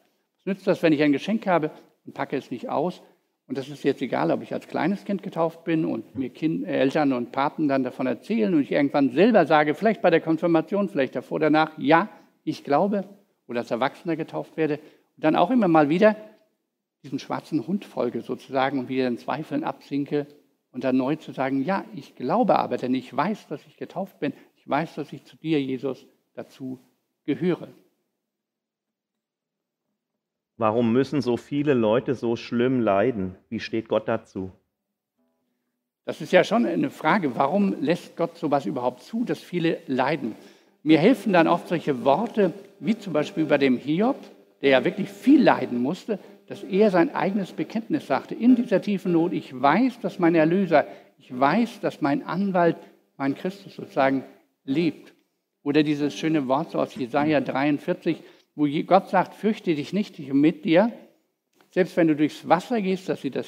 Nützt 0.49 0.67
das, 0.67 0.83
wenn 0.83 0.95
ich 0.95 1.03
ein 1.03 1.13
Geschenk 1.13 1.47
habe 1.47 1.71
und 2.07 2.15
packe 2.15 2.35
es 2.35 2.51
nicht 2.51 2.71
aus? 2.71 3.03
Und 3.49 3.59
das 3.59 3.69
ist 3.69 3.85
jetzt 3.85 4.01
egal, 4.01 4.31
ob 4.31 4.43
ich 4.43 4.55
als 4.55 4.67
kleines 4.67 5.05
Kind 5.05 5.23
getauft 5.23 5.63
bin 5.65 5.85
und 5.85 6.15
mir 6.15 6.31
kind, 6.31 6.67
Eltern 6.67 7.13
und 7.13 7.33
Paten 7.33 7.69
dann 7.69 7.83
davon 7.83 8.07
erzählen 8.07 8.55
und 8.55 8.63
ich 8.63 8.73
irgendwann 8.73 9.11
selber 9.11 9.45
sage, 9.45 9.75
vielleicht 9.75 10.01
bei 10.01 10.09
der 10.09 10.23
Konfirmation, 10.23 10.89
vielleicht 10.89 11.15
davor, 11.17 11.39
danach, 11.39 11.73
ja, 11.77 12.09
ich 12.45 12.65
glaube, 12.65 13.05
oder 13.47 13.61
als 13.61 13.71
Erwachsener 13.71 14.17
getauft 14.17 14.57
werde. 14.57 14.79
Und 15.17 15.25
dann 15.25 15.37
auch 15.37 15.51
immer 15.51 15.69
mal 15.69 15.91
wieder 15.91 16.17
diesem 17.03 17.19
schwarzen 17.19 17.67
Hund 17.67 17.85
folge 17.85 18.23
sozusagen 18.23 18.79
und 18.79 18.89
wieder 18.89 19.07
in 19.07 19.19
Zweifeln 19.19 19.65
absinke 19.65 20.27
und 20.73 20.83
dann 20.83 20.97
neu 20.97 21.17
zu 21.17 21.33
sagen, 21.33 21.63
ja, 21.63 21.85
ich 21.95 22.17
glaube 22.17 22.59
aber, 22.59 22.79
denn 22.79 22.95
ich 22.95 23.15
weiß, 23.15 23.49
dass 23.49 23.67
ich 23.67 23.77
getauft 23.77 24.19
bin, 24.19 24.33
ich 24.57 24.67
weiß, 24.67 24.95
dass 24.95 25.13
ich 25.13 25.25
zu 25.25 25.37
dir, 25.37 25.61
Jesus, 25.61 26.07
dazu 26.33 26.79
gehöre. 27.27 27.69
Warum 30.59 30.92
müssen 30.92 31.23
so 31.23 31.37
viele 31.37 31.73
Leute 31.73 32.16
so 32.16 32.35
schlimm 32.35 32.81
leiden? 32.81 33.37
Wie 33.49 33.61
steht 33.61 33.88
Gott 33.88 34.09
dazu? 34.09 34.51
Das 36.05 36.21
ist 36.21 36.33
ja 36.33 36.42
schon 36.42 36.66
eine 36.66 36.90
Frage, 36.90 37.37
warum 37.37 37.81
lässt 37.81 38.16
Gott 38.16 38.37
sowas 38.37 38.66
überhaupt 38.66 39.03
zu, 39.03 39.25
dass 39.25 39.38
viele 39.38 39.79
leiden? 39.87 40.35
Mir 40.83 40.99
helfen 40.99 41.33
dann 41.33 41.47
oft 41.47 41.68
solche 41.68 42.05
Worte, 42.05 42.53
wie 42.81 42.99
zum 42.99 43.12
Beispiel 43.12 43.44
bei 43.44 43.59
dem 43.59 43.77
Hiob, 43.77 44.16
der 44.61 44.71
ja 44.71 44.85
wirklich 44.85 45.09
viel 45.09 45.40
leiden 45.40 45.81
musste, 45.81 46.18
dass 46.49 46.64
er 46.64 46.90
sein 46.90 47.14
eigenes 47.14 47.53
Bekenntnis 47.53 48.09
sagte, 48.09 48.35
in 48.35 48.57
dieser 48.57 48.83
tiefen 48.83 49.12
Not, 49.12 49.33
ich 49.35 49.61
weiß, 49.61 50.01
dass 50.01 50.18
mein 50.18 50.35
Erlöser, 50.35 50.87
ich 51.18 51.38
weiß, 51.38 51.79
dass 51.81 52.01
mein 52.01 52.27
Anwalt, 52.27 52.77
mein 53.16 53.37
Christus 53.37 53.77
sozusagen 53.77 54.25
lebt. 54.64 55.14
Oder 55.62 55.85
dieses 55.85 56.14
schöne 56.14 56.49
Wort 56.49 56.73
so 56.73 56.81
aus 56.81 56.97
Jesaja 56.97 57.40
43, 57.40 58.23
wo 58.59 58.66
Gott 58.85 59.09
sagt, 59.09 59.35
fürchte 59.35 59.73
dich 59.77 59.92
nicht, 59.92 60.18
ich 60.18 60.27
bin 60.27 60.40
mit 60.40 60.64
dir. 60.64 60.92
Selbst 61.71 61.97
wenn 61.97 62.09
du 62.09 62.16
durchs 62.16 62.49
Wasser 62.49 62.83
gehst, 62.83 63.09
dass 63.09 63.21
sie 63.21 63.31
das 63.31 63.47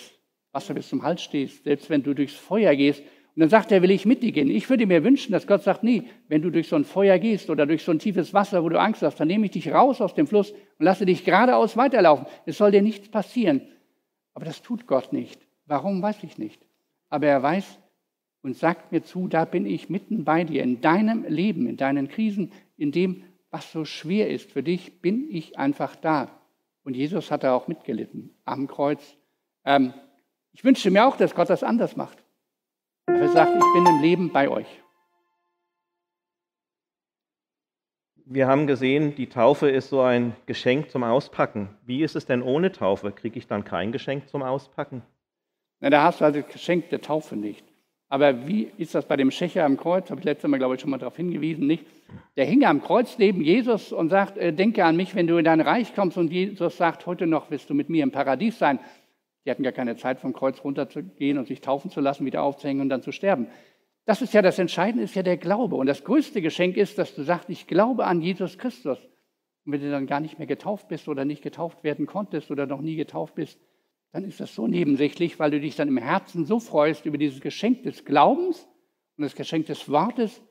Wasser 0.52 0.72
bis 0.72 0.88
zum 0.88 1.02
Hals 1.02 1.20
stehst, 1.20 1.64
selbst 1.64 1.90
wenn 1.90 2.04
du 2.04 2.14
durchs 2.14 2.34
Feuer 2.34 2.76
gehst 2.76 3.02
und 3.34 3.40
dann 3.40 3.48
sagt 3.48 3.72
er, 3.72 3.82
will 3.82 3.90
ich 3.90 4.06
mit 4.06 4.22
dir 4.22 4.30
gehen. 4.30 4.48
Ich 4.48 4.70
würde 4.70 4.86
mir 4.86 5.02
wünschen, 5.02 5.32
dass 5.32 5.48
Gott 5.48 5.64
sagt, 5.64 5.82
nee, 5.82 6.04
wenn 6.28 6.42
du 6.42 6.50
durch 6.50 6.68
so 6.68 6.76
ein 6.76 6.84
Feuer 6.84 7.18
gehst 7.18 7.50
oder 7.50 7.66
durch 7.66 7.82
so 7.82 7.90
ein 7.90 7.98
tiefes 7.98 8.32
Wasser, 8.34 8.62
wo 8.62 8.68
du 8.68 8.78
Angst 8.78 9.02
hast, 9.02 9.18
dann 9.18 9.26
nehme 9.26 9.46
ich 9.46 9.50
dich 9.50 9.72
raus 9.72 10.00
aus 10.00 10.14
dem 10.14 10.28
Fluss 10.28 10.52
und 10.52 10.84
lasse 10.84 11.06
dich 11.06 11.24
geradeaus 11.24 11.76
weiterlaufen. 11.76 12.26
Es 12.46 12.58
soll 12.58 12.70
dir 12.70 12.82
nichts 12.82 13.08
passieren. 13.08 13.62
Aber 14.34 14.44
das 14.44 14.62
tut 14.62 14.86
Gott 14.86 15.12
nicht. 15.12 15.40
Warum, 15.66 16.02
weiß 16.02 16.22
ich 16.22 16.38
nicht. 16.38 16.64
Aber 17.08 17.26
er 17.26 17.42
weiß 17.42 17.80
und 18.42 18.56
sagt 18.56 18.92
mir 18.92 19.02
zu, 19.02 19.26
da 19.26 19.44
bin 19.44 19.66
ich 19.66 19.90
mitten 19.90 20.24
bei 20.24 20.44
dir, 20.44 20.62
in 20.62 20.80
deinem 20.80 21.24
Leben, 21.28 21.66
in 21.66 21.76
deinen 21.76 22.06
Krisen, 22.06 22.52
in 22.76 22.92
dem, 22.92 23.24
was 23.50 23.72
so 23.72 23.84
schwer 23.84 24.30
ist 24.30 24.50
für 24.50 24.62
dich, 24.62 25.00
bin 25.00 25.28
ich 25.30 25.58
einfach 25.58 25.96
da. 25.96 26.28
Und 26.84 26.94
Jesus 26.94 27.30
hat 27.30 27.44
da 27.44 27.54
auch 27.54 27.68
mitgelitten 27.68 28.34
am 28.44 28.66
Kreuz. 28.66 29.16
Ähm, 29.64 29.92
ich 30.52 30.64
wünsche 30.64 30.90
mir 30.90 31.06
auch, 31.06 31.16
dass 31.16 31.34
Gott 31.34 31.50
das 31.50 31.62
anders 31.62 31.96
macht. 31.96 32.22
Er 33.06 33.28
sagt, 33.28 33.52
ich 33.54 33.72
bin 33.74 33.86
im 33.86 34.00
Leben 34.00 34.32
bei 34.32 34.48
euch. 34.48 34.66
Wir 38.24 38.46
haben 38.46 38.68
gesehen, 38.68 39.16
die 39.16 39.28
Taufe 39.28 39.68
ist 39.68 39.88
so 39.88 40.02
ein 40.02 40.36
Geschenk 40.46 40.90
zum 40.90 41.02
Auspacken. 41.02 41.76
Wie 41.84 42.02
ist 42.02 42.14
es 42.14 42.26
denn 42.26 42.42
ohne 42.42 42.70
Taufe? 42.70 43.10
Kriege 43.10 43.38
ich 43.38 43.48
dann 43.48 43.64
kein 43.64 43.90
Geschenk 43.90 44.28
zum 44.28 44.42
Auspacken? 44.42 45.02
Na, 45.80 45.90
da 45.90 46.04
hast 46.04 46.20
du 46.20 46.24
also 46.24 46.40
das 46.40 46.52
Geschenk 46.52 46.90
der 46.90 47.00
Taufe 47.00 47.34
nicht. 47.34 47.64
Aber 48.12 48.48
wie 48.48 48.68
ist 48.76 48.96
das 48.96 49.06
bei 49.06 49.16
dem 49.16 49.30
Schächer 49.30 49.64
am 49.64 49.76
Kreuz? 49.76 50.10
Habe 50.10 50.20
ich 50.20 50.24
letztes 50.24 50.50
Mal, 50.50 50.58
glaube 50.58 50.74
ich, 50.74 50.80
schon 50.80 50.90
mal 50.90 50.98
darauf 50.98 51.16
hingewiesen, 51.16 51.68
nicht? 51.68 51.86
Der 52.36 52.44
hing 52.44 52.64
am 52.64 52.82
Kreuz 52.82 53.18
neben 53.18 53.40
Jesus 53.40 53.92
und 53.92 54.08
sagt, 54.08 54.36
äh, 54.36 54.52
denke 54.52 54.84
an 54.84 54.96
mich, 54.96 55.14
wenn 55.14 55.28
du 55.28 55.36
in 55.36 55.44
dein 55.44 55.60
Reich 55.60 55.94
kommst. 55.94 56.18
Und 56.18 56.32
Jesus 56.32 56.76
sagt, 56.76 57.06
heute 57.06 57.28
noch 57.28 57.52
wirst 57.52 57.70
du 57.70 57.74
mit 57.74 57.88
mir 57.88 58.02
im 58.02 58.10
Paradies 58.10 58.58
sein. 58.58 58.80
Die 59.44 59.50
hatten 59.50 59.62
gar 59.62 59.72
keine 59.72 59.94
Zeit, 59.94 60.18
vom 60.18 60.32
Kreuz 60.32 60.62
runterzugehen 60.64 61.38
und 61.38 61.46
sich 61.46 61.60
taufen 61.60 61.88
zu 61.88 62.00
lassen, 62.00 62.26
wieder 62.26 62.42
aufzuhängen 62.42 62.82
und 62.82 62.88
dann 62.88 63.00
zu 63.00 63.12
sterben. 63.12 63.46
Das 64.06 64.22
ist 64.22 64.34
ja 64.34 64.42
das 64.42 64.58
Entscheidende, 64.58 65.04
ist 65.04 65.14
ja 65.14 65.22
der 65.22 65.36
Glaube. 65.36 65.76
Und 65.76 65.86
das 65.86 66.02
größte 66.02 66.42
Geschenk 66.42 66.76
ist, 66.76 66.98
dass 66.98 67.14
du 67.14 67.22
sagst, 67.22 67.48
ich 67.48 67.68
glaube 67.68 68.06
an 68.06 68.20
Jesus 68.20 68.58
Christus. 68.58 68.98
Und 69.64 69.72
wenn 69.72 69.82
du 69.82 69.90
dann 69.90 70.08
gar 70.08 70.18
nicht 70.18 70.38
mehr 70.38 70.48
getauft 70.48 70.88
bist 70.88 71.06
oder 71.06 71.24
nicht 71.24 71.42
getauft 71.42 71.84
werden 71.84 72.06
konntest 72.06 72.50
oder 72.50 72.66
noch 72.66 72.80
nie 72.80 72.96
getauft 72.96 73.36
bist, 73.36 73.60
dann 74.12 74.24
ist 74.24 74.40
das 74.40 74.54
so 74.54 74.66
nebensächlich, 74.66 75.38
weil 75.38 75.50
du 75.50 75.60
dich 75.60 75.76
dann 75.76 75.88
im 75.88 75.98
Herzen 75.98 76.44
so 76.44 76.60
freust 76.60 77.06
über 77.06 77.18
dieses 77.18 77.40
Geschenk 77.40 77.84
des 77.84 78.04
Glaubens 78.04 78.66
und 79.16 79.22
das 79.22 79.34
Geschenk 79.34 79.66
des 79.66 79.88
Wortes 79.88 80.42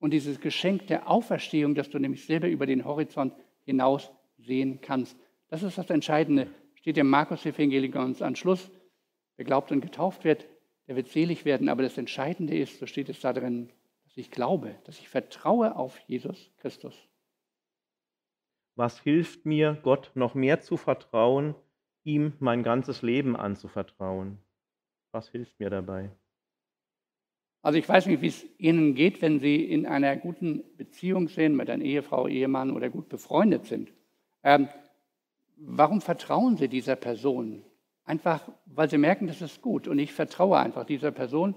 und 0.00 0.12
dieses 0.12 0.40
Geschenk 0.40 0.86
der 0.88 1.08
Auferstehung, 1.08 1.74
dass 1.74 1.90
du 1.90 1.98
nämlich 1.98 2.26
selber 2.26 2.48
über 2.48 2.66
den 2.66 2.84
Horizont 2.84 3.34
hinaus 3.64 4.10
sehen 4.38 4.80
kannst. 4.80 5.16
Das 5.48 5.62
ist 5.62 5.78
das 5.78 5.90
Entscheidende 5.90 6.48
steht 6.84 6.98
im 6.98 7.08
Markus-Evangelium 7.08 8.04
uns 8.04 8.20
an 8.20 8.36
Schluss. 8.36 8.70
Wer 9.36 9.46
glaubt 9.46 9.72
und 9.72 9.80
getauft 9.80 10.22
wird, 10.22 10.46
der 10.86 10.96
wird 10.96 11.08
selig 11.08 11.46
werden. 11.46 11.70
Aber 11.70 11.82
das 11.82 11.96
Entscheidende 11.96 12.58
ist, 12.58 12.78
so 12.78 12.84
steht 12.84 13.08
es 13.08 13.20
da 13.20 13.32
drin, 13.32 13.70
dass 14.04 14.18
ich 14.18 14.30
glaube, 14.30 14.74
dass 14.84 14.98
ich 14.98 15.08
vertraue 15.08 15.76
auf 15.76 15.98
Jesus 16.00 16.50
Christus. 16.58 16.94
Was 18.76 19.00
hilft 19.00 19.46
mir, 19.46 19.78
Gott 19.82 20.10
noch 20.14 20.34
mehr 20.34 20.60
zu 20.60 20.76
vertrauen, 20.76 21.54
ihm 22.04 22.34
mein 22.38 22.62
ganzes 22.62 23.02
Leben 23.02 23.36
anzuvertrauen? 23.36 24.38
Was 25.12 25.28
hilft 25.28 25.58
mir 25.58 25.70
dabei? 25.70 26.10
Also 27.62 27.78
ich 27.78 27.88
weiß 27.88 28.06
nicht, 28.06 28.20
wie 28.20 28.26
es 28.26 28.44
Ihnen 28.58 28.94
geht, 28.94 29.22
wenn 29.22 29.40
Sie 29.40 29.56
in 29.64 29.86
einer 29.86 30.16
guten 30.16 30.62
Beziehung 30.76 31.28
sind, 31.28 31.56
mit 31.56 31.70
einer 31.70 31.82
Ehefrau, 31.82 32.28
Ehemann 32.28 32.70
oder 32.70 32.90
gut 32.90 33.08
befreundet 33.08 33.64
sind. 33.64 33.90
Ähm, 34.42 34.68
warum 35.56 36.02
vertrauen 36.02 36.58
Sie 36.58 36.68
dieser 36.68 36.94
Person? 36.94 37.64
Einfach, 38.04 38.50
weil 38.66 38.90
Sie 38.90 38.98
merken, 38.98 39.28
das 39.28 39.40
ist 39.40 39.62
gut 39.62 39.88
und 39.88 39.98
ich 39.98 40.12
vertraue 40.12 40.58
einfach 40.58 40.84
dieser 40.84 41.10
Person. 41.10 41.54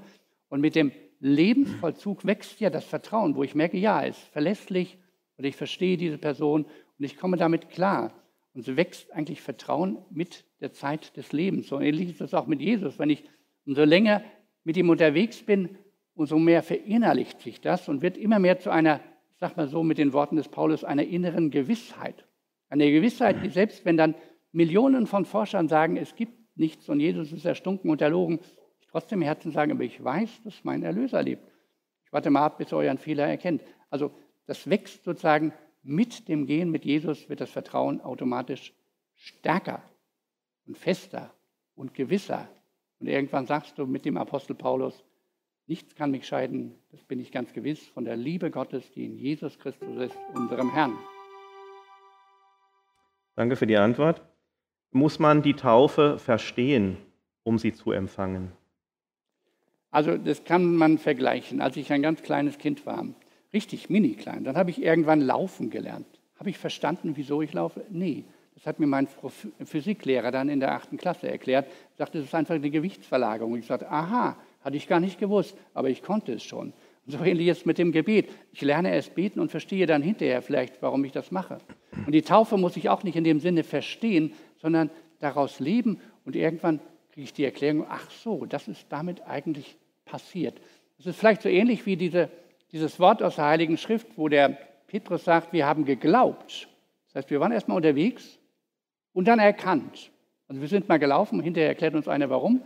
Und 0.48 0.62
mit 0.62 0.76
dem 0.76 0.94
Lebensvollzug 1.20 2.26
wächst 2.26 2.62
ja 2.62 2.70
das 2.70 2.86
Vertrauen, 2.86 3.36
wo 3.36 3.44
ich 3.44 3.54
merke, 3.54 3.78
ja, 3.78 4.06
es 4.06 4.18
ist 4.18 4.28
verlässlich 4.28 4.98
und 5.36 5.44
ich 5.44 5.58
verstehe 5.58 5.98
diese 5.98 6.18
Person 6.18 6.64
und 6.64 7.06
ich 7.06 7.18
komme 7.18 7.36
damit 7.36 7.70
klar. 7.70 8.14
Und 8.58 8.63
so 8.63 8.76
wächst 8.76 9.13
eigentlich 9.13 9.39
Vertrauen 9.39 10.00
mit 10.10 10.43
der 10.62 10.74
Zeit 10.74 11.15
des 11.15 11.32
Lebens. 11.32 11.67
So 11.67 11.80
ähnlich 11.80 12.10
ist 12.10 12.22
das 12.22 12.34
auch 12.34 12.48
mit 12.48 12.60
Jesus. 12.60 12.98
Wenn 12.98 13.12
ich 13.12 13.24
umso 13.67 13.84
länger 13.84 14.24
mit 14.63 14.76
ihm 14.78 14.89
unterwegs 14.89 15.43
bin, 15.43 15.78
umso 16.15 16.39
mehr 16.39 16.63
verinnerlicht 16.63 17.39
sich 17.39 17.62
das 17.62 17.88
und 17.88 18.02
wird 18.02 18.17
immer 18.17 18.39
mehr 18.39 18.58
zu 18.58 18.72
einer, 18.72 19.00
ich 19.34 19.38
sag 19.38 19.58
mal 19.58 19.67
so 19.67 19.84
mit 19.84 20.00
den 20.00 20.12
Worten 20.12 20.38
des 20.38 20.48
Paulus, 20.48 20.84
einer 20.84 21.04
inneren 21.04 21.52
Gewissheit. 21.52 22.26
Eine 22.67 22.91
Gewissheit, 22.91 23.43
die 23.43 23.50
selbst 23.50 23.86
wenn 23.86 23.96
dann 23.96 24.15
Millionen 24.52 25.06
von 25.06 25.26
Forschern 25.26 25.67
sagen, 25.67 25.96
es 25.96 26.15
gibt 26.15 26.58
nichts 26.58 26.89
und 26.89 27.00
Jesus 27.00 27.32
ist 27.34 27.46
erstunken 27.46 27.91
und 27.91 28.02
erlogen, 28.02 28.39
ich 28.80 28.88
trotzdem 28.88 29.22
im 29.22 29.26
Herzen 29.28 29.52
sagen, 29.52 29.72
aber 29.72 29.84
ich 29.84 30.04
weiß, 30.04 30.41
dass 30.46 30.63
mein 30.63 30.82
Erlöser 30.82 31.22
lebt. 31.22 31.43
Ich 32.06 32.12
warte 32.12 32.32
mal 32.32 32.43
ab, 32.43 32.58
bis 32.58 32.74
ihr 32.74 32.78
euren 32.78 32.98
Fehler 32.98 33.28
erkennt. 33.28 33.62
Also 33.91 34.10
das 34.48 34.67
wächst 34.67 35.04
sozusagen 35.04 35.54
mit 35.88 36.28
dem 36.28 36.45
Gehen 36.45 36.69
mit 36.69 36.86
Jesus, 36.86 37.30
wird 37.30 37.39
das 37.41 37.50
Vertrauen 37.50 38.02
automatisch 38.02 38.73
stärker 39.15 39.82
und 40.67 40.78
fester 40.78 41.34
und 41.76 41.93
gewisser. 41.93 42.47
Und 43.00 43.08
irgendwann 43.08 43.45
sagst 43.45 43.78
du 43.78 43.86
mit 43.86 44.04
dem 44.04 44.17
Apostel 44.17 44.54
Paulus, 44.54 45.04
nichts 45.65 45.95
kann 45.95 46.12
mich 46.12 46.28
scheiden, 46.28 46.76
das 46.91 47.04
bin 47.04 47.19
ich 47.19 47.32
ganz 47.32 47.54
gewiss, 47.54 47.88
von 47.88 48.04
der 48.04 48.17
Liebe 48.17 48.52
Gottes, 48.52 48.91
die 48.91 49.06
in 49.06 49.15
Jesus 49.15 49.58
Christus 49.60 49.95
ist, 49.97 50.17
unserem 50.34 50.73
Herrn. 50.73 50.97
Danke 53.36 53.56
für 53.56 53.67
die 53.67 53.78
Antwort. 53.78 54.21
Muss 54.91 55.19
man 55.19 55.41
die 55.41 55.54
Taufe 55.54 56.17
verstehen, 56.17 56.97
um 57.43 57.60
sie 57.60 57.71
zu 57.71 57.91
empfangen? 57.91 58.52
Also 59.91 60.17
das 60.17 60.43
kann 60.43 60.76
man 60.76 60.97
vergleichen. 60.97 61.62
Als 61.62 61.78
ich 61.78 61.93
ein 61.93 62.02
ganz 62.02 62.23
kleines 62.23 62.58
Kind 62.58 62.86
war, 62.86 63.06
richtig 63.54 63.90
mini 63.90 64.14
klein, 64.14 64.44
dann 64.44 64.58
habe 64.58 64.70
ich 64.70 64.82
irgendwann 64.82 65.22
laufen 65.22 65.70
gelernt. 65.70 66.08
Habe 66.40 66.50
ich 66.50 66.58
verstanden, 66.58 67.14
wieso 67.16 67.42
ich 67.42 67.54
laufe? 67.54 67.86
Nee. 67.90 68.26
Das 68.56 68.66
hat 68.66 68.80
mir 68.80 68.88
mein 68.88 69.08
Physiklehrer 69.64 70.32
dann 70.32 70.50
in 70.50 70.60
der 70.60 70.72
achten 70.74 70.98
Klasse 70.98 71.30
erklärt. 71.30 71.68
Er 71.68 71.98
sagte, 71.98 72.18
das 72.18 72.28
ist 72.28 72.34
einfach 72.34 72.56
eine 72.56 72.72
Gewichtsverlagerung. 72.72 73.56
Ich 73.56 73.68
sagte, 73.68 73.90
aha, 73.92 74.36
hatte 74.62 74.78
ich 74.78 74.88
gar 74.88 75.00
nicht 75.00 75.20
gewusst, 75.20 75.56
aber 75.76 75.90
ich 75.90 76.02
konnte 76.02 76.34
es 76.34 76.44
schon. 76.44 76.74
So 77.06 77.24
ähnlich 77.24 77.46
jetzt 77.46 77.68
mit 77.68 77.78
dem 77.78 77.92
Gebet. 77.92 78.30
Ich 78.52 78.62
lerne 78.62 78.94
erst 78.94 79.14
beten 79.14 79.40
und 79.40 79.52
verstehe 79.52 79.86
dann 79.86 80.02
hinterher 80.02 80.42
vielleicht, 80.42 80.82
warum 80.82 81.06
ich 81.06 81.12
das 81.12 81.32
mache. 81.32 81.60
Und 82.06 82.14
die 82.14 82.24
Taufe 82.24 82.58
muss 82.58 82.76
ich 82.78 82.90
auch 82.90 83.04
nicht 83.04 83.16
in 83.16 83.24
dem 83.24 83.40
Sinne 83.40 83.64
verstehen, 83.64 84.34
sondern 84.58 84.90
daraus 85.20 85.60
leben 85.60 86.02
und 86.26 86.36
irgendwann 86.36 86.80
kriege 87.12 87.26
ich 87.26 87.34
die 87.34 87.46
Erklärung, 87.46 87.86
ach 87.88 88.10
so, 88.12 88.46
das 88.46 88.68
ist 88.68 88.88
damit 88.90 89.22
eigentlich 89.28 89.78
passiert. 90.06 90.60
Das 90.98 91.06
ist 91.06 91.20
vielleicht 91.20 91.42
so 91.42 91.50
ähnlich 91.50 91.86
wie 91.86 91.96
diese, 91.96 92.30
dieses 92.71 92.99
Wort 92.99 93.23
aus 93.23 93.36
der 93.36 93.45
Heiligen 93.45 93.77
Schrift, 93.77 94.08
wo 94.17 94.27
der 94.27 94.58
Petrus 94.88 95.23
sagt, 95.23 95.53
wir 95.53 95.65
haben 95.65 95.86
geglaubt. 95.86 96.67
Das 97.08 97.15
heißt, 97.15 97.30
wir 97.30 97.39
waren 97.39 97.51
erstmal 97.51 97.77
unterwegs 97.77 98.39
und 99.13 99.27
dann 99.27 99.39
erkannt. 99.39 100.12
Also 100.47 100.62
wir 100.62 100.67
sind 100.67 100.88
mal 100.88 100.99
gelaufen, 100.99 101.41
hinterher 101.41 101.69
erklärt 101.69 101.93
uns 101.93 102.08
einer 102.08 102.30
warum. 102.30 102.62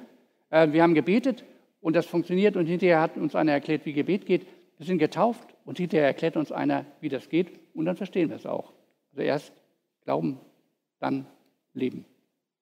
Äh, 0.49 0.71
wir 0.71 0.83
haben 0.83 0.93
gebetet 0.93 1.43
und 1.81 1.95
das 1.95 2.05
funktioniert 2.05 2.55
und 2.55 2.67
hinterher 2.67 3.01
hat 3.01 3.17
uns 3.17 3.35
einer 3.35 3.53
erklärt, 3.53 3.85
wie 3.85 3.93
Gebet 3.93 4.25
geht. 4.25 4.45
Wir 4.77 4.85
sind 4.85 4.99
getauft 4.99 5.55
und 5.65 5.77
hinterher 5.77 6.07
erklärt 6.07 6.37
uns 6.37 6.51
einer, 6.51 6.85
wie 6.99 7.09
das 7.09 7.29
geht 7.29 7.59
und 7.73 7.85
dann 7.85 7.95
verstehen 7.95 8.29
wir 8.29 8.35
es 8.35 8.45
auch. 8.45 8.73
Also 9.11 9.23
erst 9.23 9.53
glauben, 10.03 10.39
dann 10.99 11.25
leben. 11.73 12.05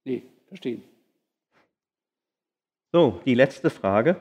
Nee, 0.04 0.24
verstehen. 0.48 0.84
So, 2.92 3.22
die 3.26 3.36
letzte 3.36 3.70
Frage. 3.70 4.20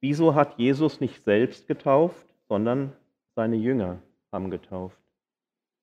Wieso 0.00 0.34
hat 0.34 0.58
Jesus 0.58 1.00
nicht 1.00 1.24
selbst 1.24 1.66
getauft, 1.66 2.27
sondern 2.48 2.92
seine 3.34 3.56
Jünger 3.56 3.98
haben 4.32 4.50
getauft? 4.50 4.98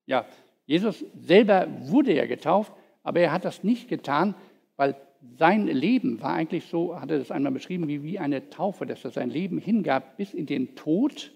Ja, 0.06 0.26
Jesus 0.66 1.06
selber 1.20 1.68
wurde 1.82 2.14
ja 2.14 2.26
getauft, 2.26 2.74
aber 3.04 3.20
er 3.20 3.32
hat 3.32 3.46
das 3.46 3.64
nicht 3.64 3.88
getan, 3.88 4.36
weil 4.76 4.96
sein 5.38 5.68
Leben 5.68 6.22
war 6.22 6.34
eigentlich 6.34 6.66
so, 6.66 7.00
hat 7.00 7.12
er 7.12 7.20
das 7.20 7.32
einmal 7.32 7.52
beschrieben, 7.52 7.88
wie, 7.88 8.04
wie 8.04 8.20
eine 8.20 8.50
Taufe, 8.50 8.86
dass 8.86 9.04
er 9.06 9.12
sein 9.12 9.30
Leben 9.30 9.58
hingab 9.58 10.18
bis 10.18 10.34
in 10.34 10.46
den 10.46 10.76
Tod, 10.76 11.32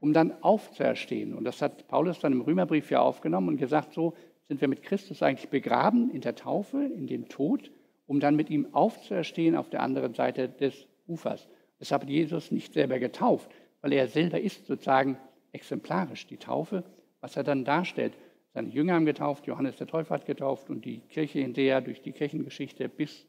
um 0.00 0.12
dann 0.12 0.42
aufzuerstehen. 0.42 1.34
Und 1.34 1.44
das 1.44 1.62
hat 1.62 1.88
Paulus 1.88 2.20
dann 2.20 2.32
im 2.32 2.40
Römerbrief 2.40 2.90
ja 2.90 3.00
aufgenommen 3.00 3.48
und 3.48 3.56
gesagt, 3.56 3.92
so 3.92 4.14
sind 4.48 4.60
wir 4.60 4.68
mit 4.68 4.82
Christus 4.82 5.22
eigentlich 5.22 5.50
begraben 5.50 6.10
in 6.10 6.20
der 6.20 6.34
Taufe, 6.34 6.84
in 6.84 7.06
den 7.06 7.28
Tod, 7.28 7.70
um 8.06 8.20
dann 8.20 8.36
mit 8.36 8.50
ihm 8.50 8.68
aufzuerstehen 8.72 9.56
auf 9.56 9.70
der 9.70 9.82
anderen 9.82 10.14
Seite 10.14 10.48
des 10.48 10.86
Ufers. 11.06 11.48
Deshalb 11.80 12.02
hat 12.02 12.10
Jesus 12.10 12.50
nicht 12.50 12.72
selber 12.74 12.98
getauft, 12.98 13.50
weil 13.82 13.92
er 13.92 14.08
selber 14.08 14.40
ist 14.40 14.66
sozusagen 14.66 15.18
exemplarisch 15.52 16.26
die 16.26 16.38
Taufe, 16.38 16.84
was 17.20 17.36
er 17.36 17.44
dann 17.44 17.64
darstellt. 17.64 18.14
Seine 18.54 18.68
Jünger 18.68 18.94
haben 18.94 19.06
getauft, 19.06 19.46
Johannes 19.46 19.76
der 19.76 19.86
Täufer 19.86 20.14
hat 20.14 20.26
getauft 20.26 20.70
und 20.70 20.84
die 20.84 21.00
Kirche 21.00 21.40
hinterher 21.40 21.80
durch 21.80 22.00
die 22.00 22.12
Kirchengeschichte 22.12 22.88
bis, 22.88 23.26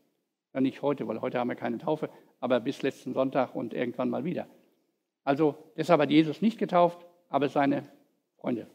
ja 0.54 0.62
nicht 0.62 0.82
heute, 0.82 1.08
weil 1.08 1.22
heute 1.22 1.39
haben 1.39 1.50
wir 1.50 1.56
keine 1.56 1.78
Taufe, 1.78 2.10
aber 2.39 2.60
bis 2.60 2.82
letzten 2.82 3.13
Sonntag 3.13 3.56
und 3.56 3.74
irgendwann 3.74 4.10
mal 4.10 4.24
wieder. 4.24 4.48
Also 5.24 5.56
deshalb 5.78 6.02
hat 6.02 6.12
Jesus 6.12 6.42
nicht 6.42 6.58
getauft, 6.58 7.06
aber 7.30 7.50
seine 7.50 7.84
Freunde. 8.38 8.68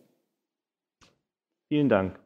Vielen 1.68 1.88
Dank. 1.88 2.18